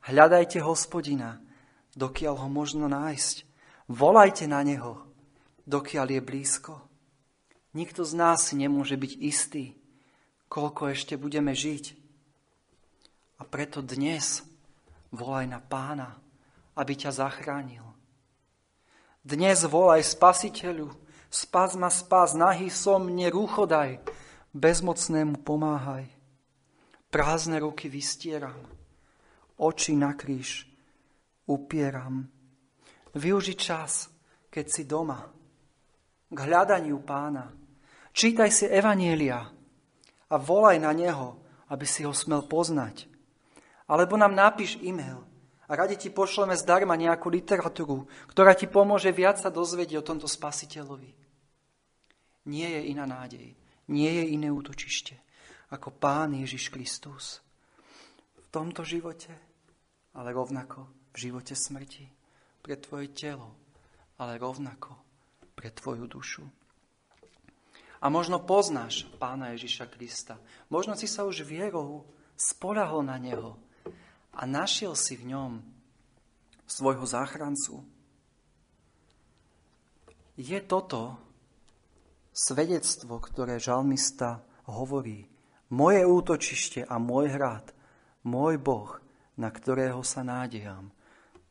hľadajte 0.08 0.60
hospodina, 0.60 1.40
dokiaľ 1.96 2.34
ho 2.44 2.48
možno 2.48 2.86
nájsť. 2.88 3.44
Volajte 3.88 4.48
na 4.48 4.64
neho, 4.64 5.04
dokiaľ 5.68 6.06
je 6.16 6.20
blízko. 6.20 6.74
Nikto 7.74 8.06
z 8.06 8.12
nás 8.14 8.54
nemôže 8.54 8.94
byť 8.94 9.12
istý, 9.18 9.74
koľko 10.46 10.94
ešte 10.94 11.18
budeme 11.18 11.52
žiť. 11.52 11.98
A 13.40 13.42
preto 13.42 13.82
dnes 13.82 14.46
volaj 15.10 15.50
na 15.50 15.58
pána, 15.58 16.14
aby 16.78 16.94
ťa 16.94 17.10
zachránil. 17.10 17.82
Dnes 19.24 19.64
volaj 19.66 20.04
spasiteľu, 20.04 20.92
spas 21.32 21.74
ma 21.74 21.90
spas, 21.90 22.36
nahý 22.36 22.70
som, 22.70 23.08
nerúchodaj, 23.08 23.98
bezmocnému 24.54 25.42
pomáhaj. 25.42 26.06
Prázdne 27.10 27.58
ruky 27.58 27.90
vystieram, 27.90 28.54
oči 29.58 29.94
na 29.94 30.14
kríž 30.16 30.66
upieram. 31.46 32.26
Využi 33.14 33.54
čas, 33.54 34.10
keď 34.50 34.64
si 34.66 34.82
doma, 34.86 35.22
k 36.30 36.38
hľadaniu 36.38 36.98
pána. 37.06 37.52
Čítaj 38.14 38.50
si 38.50 38.66
Evanielia 38.66 39.42
a 40.30 40.34
volaj 40.38 40.78
na 40.82 40.90
neho, 40.90 41.38
aby 41.70 41.86
si 41.86 42.02
ho 42.02 42.14
smel 42.14 42.46
poznať. 42.46 43.06
Alebo 43.86 44.18
nám 44.18 44.34
napíš 44.34 44.78
e-mail 44.82 45.22
a 45.68 45.72
radi 45.74 45.96
ti 45.96 46.08
pošleme 46.10 46.54
zdarma 46.58 46.98
nejakú 46.98 47.30
literatúru, 47.30 48.10
ktorá 48.30 48.54
ti 48.54 48.66
pomôže 48.66 49.10
viac 49.14 49.38
sa 49.38 49.50
dozvedieť 49.50 50.02
o 50.02 50.06
tomto 50.06 50.26
spasiteľovi. 50.26 51.10
Nie 52.44 52.68
je 52.80 52.82
iná 52.92 53.08
nádej, 53.08 53.56
nie 53.88 54.10
je 54.10 54.24
iné 54.36 54.48
útočište 54.52 55.24
ako 55.72 55.90
Pán 55.96 56.36
Ježiš 56.38 56.70
Kristus. 56.70 57.40
Tomto 58.54 58.86
živote, 58.86 59.34
ale 60.14 60.30
rovnako 60.30 60.86
v 61.10 61.16
živote 61.26 61.58
smrti, 61.58 62.06
pre 62.62 62.78
tvoje 62.78 63.10
telo, 63.10 63.50
ale 64.14 64.38
rovnako 64.38 64.94
pre 65.58 65.74
tvoju 65.74 66.06
dušu. 66.06 66.46
A 67.98 68.06
možno 68.06 68.38
poznáš 68.38 69.10
Pána 69.18 69.58
Ježiša 69.58 69.90
Krista. 69.90 70.38
Možno 70.70 70.94
si 70.94 71.10
sa 71.10 71.26
už 71.26 71.42
vierou 71.42 72.06
spolahol 72.38 73.02
na 73.02 73.18
Neho 73.18 73.58
a 74.30 74.46
našiel 74.46 74.94
si 74.94 75.18
v 75.18 75.34
ňom 75.34 75.58
svojho 76.70 77.02
záchrancu. 77.10 77.82
Je 80.38 80.62
toto 80.62 81.18
svedectvo, 82.30 83.18
ktoré 83.18 83.58
žalmista 83.58 84.46
hovorí. 84.70 85.26
Moje 85.74 86.06
útočište 86.06 86.86
a 86.86 87.02
môj 87.02 87.34
hrad, 87.34 87.74
môj 88.24 88.56
Boh, 88.58 88.98
na 89.36 89.52
ktorého 89.52 90.00
sa 90.00 90.24
nádejam, 90.24 90.90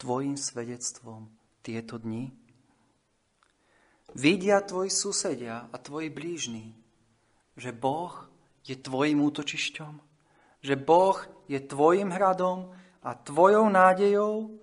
tvojim 0.01 0.36
svedectvom 0.36 1.29
tieto 1.62 2.01
dni? 2.01 2.33
Vidia 4.13 4.62
tvoji 4.62 4.93
susedia 4.93 5.69
a 5.71 5.75
tvoji 5.77 6.13
blížni, 6.13 6.75
že 7.57 7.73
Boh 7.73 8.13
je 8.65 8.77
tvojim 8.77 9.21
útočišťom, 9.21 9.93
že 10.62 10.75
Boh 10.77 11.17
je 11.49 11.59
tvojim 11.62 12.13
hradom 12.13 12.73
a 13.03 13.12
tvojou 13.17 13.69
nádejou, 13.69 14.53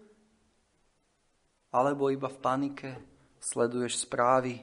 alebo 1.70 2.10
iba 2.10 2.26
v 2.26 2.42
panike 2.42 2.90
sleduješ 3.38 4.06
správy 4.06 4.58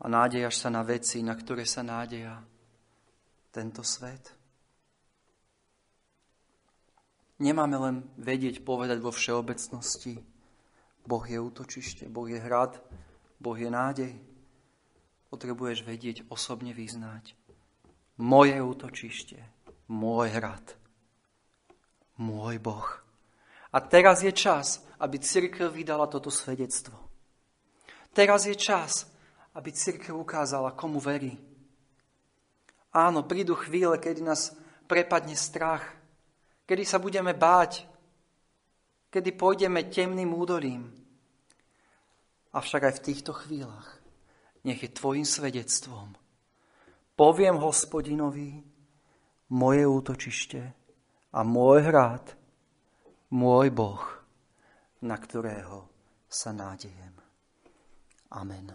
a 0.00 0.08
nádejaš 0.08 0.66
sa 0.66 0.68
na 0.72 0.82
veci, 0.82 1.20
na 1.20 1.36
ktoré 1.36 1.68
sa 1.68 1.84
nádeja 1.84 2.40
tento 3.52 3.84
svet? 3.84 4.41
Nemáme 7.40 7.76
len 7.78 7.96
vedieť, 8.20 8.60
povedať 8.66 8.98
vo 9.00 9.14
všeobecnosti. 9.14 10.20
Boh 11.06 11.24
je 11.26 11.38
útočište, 11.40 12.06
Boh 12.06 12.28
je 12.28 12.38
hrad, 12.38 12.78
Boh 13.42 13.58
je 13.58 13.70
nádej. 13.70 14.12
Potrebuješ 15.32 15.82
vedieť, 15.82 16.28
osobne 16.28 16.76
vyznať. 16.76 17.34
Moje 18.20 18.60
útočište, 18.60 19.40
môj 19.88 20.28
hrad, 20.30 20.76
môj 22.20 22.60
Boh. 22.60 22.86
A 23.72 23.80
teraz 23.80 24.20
je 24.20 24.30
čas, 24.30 24.84
aby 25.00 25.16
církev 25.16 25.72
vydala 25.72 26.06
toto 26.06 26.28
svedectvo. 26.28 26.94
Teraz 28.12 28.44
je 28.44 28.52
čas, 28.52 29.08
aby 29.56 29.72
církev 29.72 30.12
ukázala, 30.12 30.76
komu 30.76 31.00
verí. 31.00 31.40
Áno, 32.92 33.24
prídu 33.24 33.56
chvíle, 33.56 33.96
kedy 33.96 34.20
nás 34.20 34.52
prepadne 34.84 35.32
strach, 35.32 35.96
kedy 36.72 36.88
sa 36.88 36.96
budeme 36.96 37.36
báť, 37.36 37.84
kedy 39.12 39.36
pôjdeme 39.36 39.92
temným 39.92 40.32
údolím. 40.32 40.88
Avšak 42.56 42.88
aj 42.88 42.94
v 42.96 43.04
týchto 43.12 43.36
chvíľach 43.36 44.00
nech 44.64 44.80
je 44.80 44.88
tvojim 44.88 45.28
svedectvom. 45.28 46.16
Poviem 47.12 47.60
hospodinovi, 47.60 48.64
moje 49.52 49.84
útočište 49.84 50.60
a 51.36 51.44
môj 51.44 51.92
hrad, 51.92 52.40
môj 53.36 53.68
Boh, 53.68 54.00
na 55.04 55.20
ktorého 55.20 55.92
sa 56.24 56.56
nádejem. 56.56 57.12
Amen. 58.32 58.72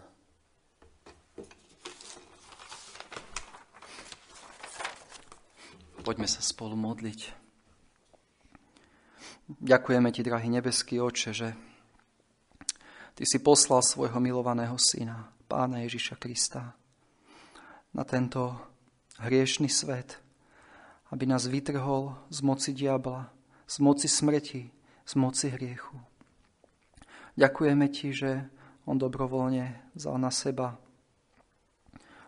Poďme 6.06 6.30
sa 6.30 6.38
spolu 6.38 6.78
modliť. 6.78 7.47
Ďakujeme 9.48 10.12
Ti, 10.12 10.20
drahý 10.20 10.52
nebeský 10.52 11.00
Oče, 11.00 11.32
že 11.32 11.56
Ty 13.16 13.24
si 13.24 13.40
poslal 13.40 13.80
svojho 13.80 14.20
milovaného 14.20 14.76
Syna, 14.76 15.32
Pána 15.48 15.80
Ježiša 15.88 16.20
Krista, 16.20 16.76
na 17.96 18.04
tento 18.04 18.52
hriešný 19.16 19.72
svet, 19.72 20.20
aby 21.08 21.24
nás 21.24 21.48
vytrhol 21.48 22.12
z 22.28 22.44
moci 22.44 22.76
diabla, 22.76 23.32
z 23.64 23.80
moci 23.80 24.04
smrti, 24.04 24.68
z 25.08 25.12
moci 25.16 25.48
hriechu. 25.48 25.96
Ďakujeme 27.40 27.88
Ti, 27.88 28.08
že 28.12 28.30
On 28.84 29.00
dobrovoľne 29.00 29.96
vzal 29.96 30.20
na 30.20 30.28
seba 30.28 30.76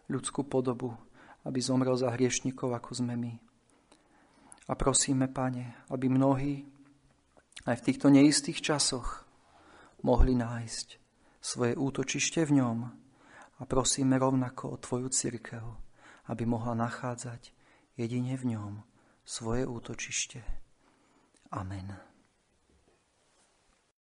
ľudskú 0.09 0.49
podobu, 0.49 0.97
aby 1.45 1.61
zomrel 1.61 2.01
za 2.01 2.17
hriešnikov, 2.17 2.73
ako 2.73 3.05
sme 3.05 3.13
my. 3.13 3.33
A 4.65 4.73
prosíme, 4.73 5.29
Pane, 5.29 5.85
aby 5.93 6.09
mnohí 6.09 6.70
aj 7.69 7.77
v 7.81 7.85
týchto 7.91 8.09
neistých 8.09 8.61
časoch 8.65 9.25
mohli 10.01 10.33
nájsť 10.37 10.89
svoje 11.41 11.77
útočište 11.77 12.45
v 12.49 12.61
ňom 12.61 12.79
a 13.61 13.63
prosíme 13.69 14.17
rovnako 14.17 14.77
o 14.77 14.81
Tvoju 14.81 15.09
církev, 15.13 15.65
aby 16.33 16.43
mohla 16.49 16.73
nachádzať 16.77 17.53
jedine 17.97 18.37
v 18.37 18.57
ňom 18.57 18.73
svoje 19.25 19.69
útočište. 19.69 20.41
Amen. 21.53 22.10